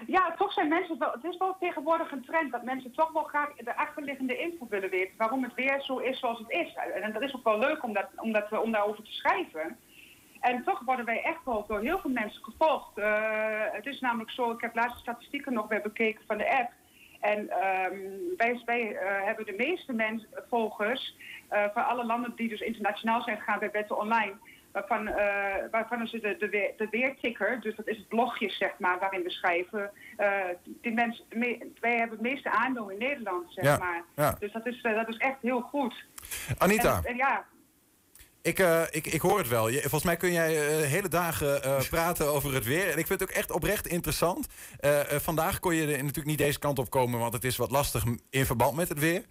[0.08, 1.12] Ja, toch zijn mensen wel.
[1.12, 4.90] Het is wel tegenwoordig een trend dat mensen toch wel graag de achterliggende info willen
[4.90, 5.14] weten.
[5.18, 6.74] Waarom het weer zo is zoals het is.
[7.04, 9.78] En dat is ook wel leuk om, dat, om, dat, om daarover te schrijven.
[10.42, 12.98] En toch worden wij echt wel door heel veel mensen gevolgd.
[12.98, 13.06] Uh,
[13.72, 16.72] het is namelijk zo, ik heb laatste statistieken nog weer bekeken van de app.
[17.20, 21.16] En um, wij, wij uh, hebben de meeste mensen, volgers
[21.52, 24.34] uh, van alle landen die dus internationaal zijn gegaan bij Wetten Online.
[24.72, 25.06] Waarvan,
[25.72, 29.24] waarvan is de, de, weer, de weerticker, dus dat is het blogje zeg maar, waarin
[29.24, 29.92] we schrijven.
[30.64, 34.04] die mensen, me, wij hebben het meeste aandeel in Nederland, zeg ja, maar.
[34.16, 34.36] Ja.
[34.40, 36.06] Dus dat is, dat is echt heel goed.
[36.58, 36.98] Anita.
[36.98, 37.46] En, en ja,
[38.42, 39.68] ik, uh, ik, ik hoor het wel.
[39.68, 42.84] Je, volgens mij kun jij uh, hele dagen uh, praten over het weer.
[42.92, 44.48] En ik vind het ook echt oprecht interessant.
[45.08, 48.46] vandaag kon je natuurlijk niet deze kant op komen, want het is wat lastig in
[48.46, 49.26] verband met het weer.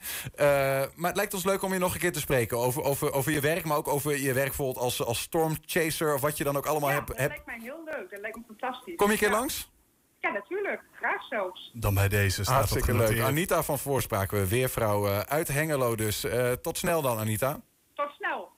[0.97, 3.33] maar het lijkt ons leuk om je nog een keer te spreken over, over, over
[3.33, 6.57] je werk, maar ook over je werk bijvoorbeeld als, als stormchaser of wat je dan
[6.57, 7.07] ook allemaal ja, hebt.
[7.07, 7.29] Dat heb...
[7.29, 8.11] lijkt mij heel leuk.
[8.11, 8.97] Dat lijkt me fantastisch.
[8.97, 9.39] Kom je een keer ja.
[9.39, 9.71] langs?
[10.19, 10.83] Ja, natuurlijk.
[10.93, 11.71] Graag zelfs.
[11.75, 13.21] Dan bij deze staat Hartstikke leuk.
[13.21, 16.27] Anita van Voorspraak, weervrouw uit Hengelo dus.
[16.63, 17.61] tot snel dan, Anita.
[17.95, 18.50] Tot snel.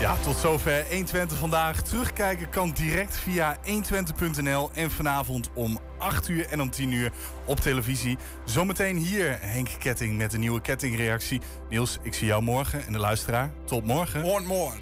[0.00, 1.82] Ja, tot zover 120 vandaag.
[1.82, 7.12] Terugkijken kan direct via 120.nl en vanavond om 8 uur en om 10 uur
[7.44, 8.18] op televisie.
[8.44, 11.40] Zometeen hier Henk Ketting met een nieuwe kettingreactie.
[11.68, 13.50] Niels, ik zie jou morgen en de luisteraar.
[13.64, 14.20] Tot morgen.
[14.20, 14.80] Morgen, morgen.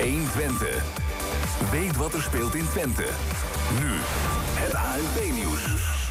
[0.00, 0.84] 120.
[1.70, 3.06] Weet wat er speelt in Twente.
[3.80, 3.90] Nu
[4.54, 6.03] het ANP-nieuws.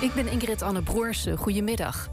[0.00, 1.36] Ik ben Ingrid Anne Broersen.
[1.36, 2.08] Goedemiddag.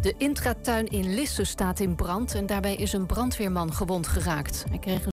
[0.00, 4.64] De intratuin in Lisse staat in brand en daarbij is een brandweerman gewond geraakt.
[4.68, 5.06] Hij kreeg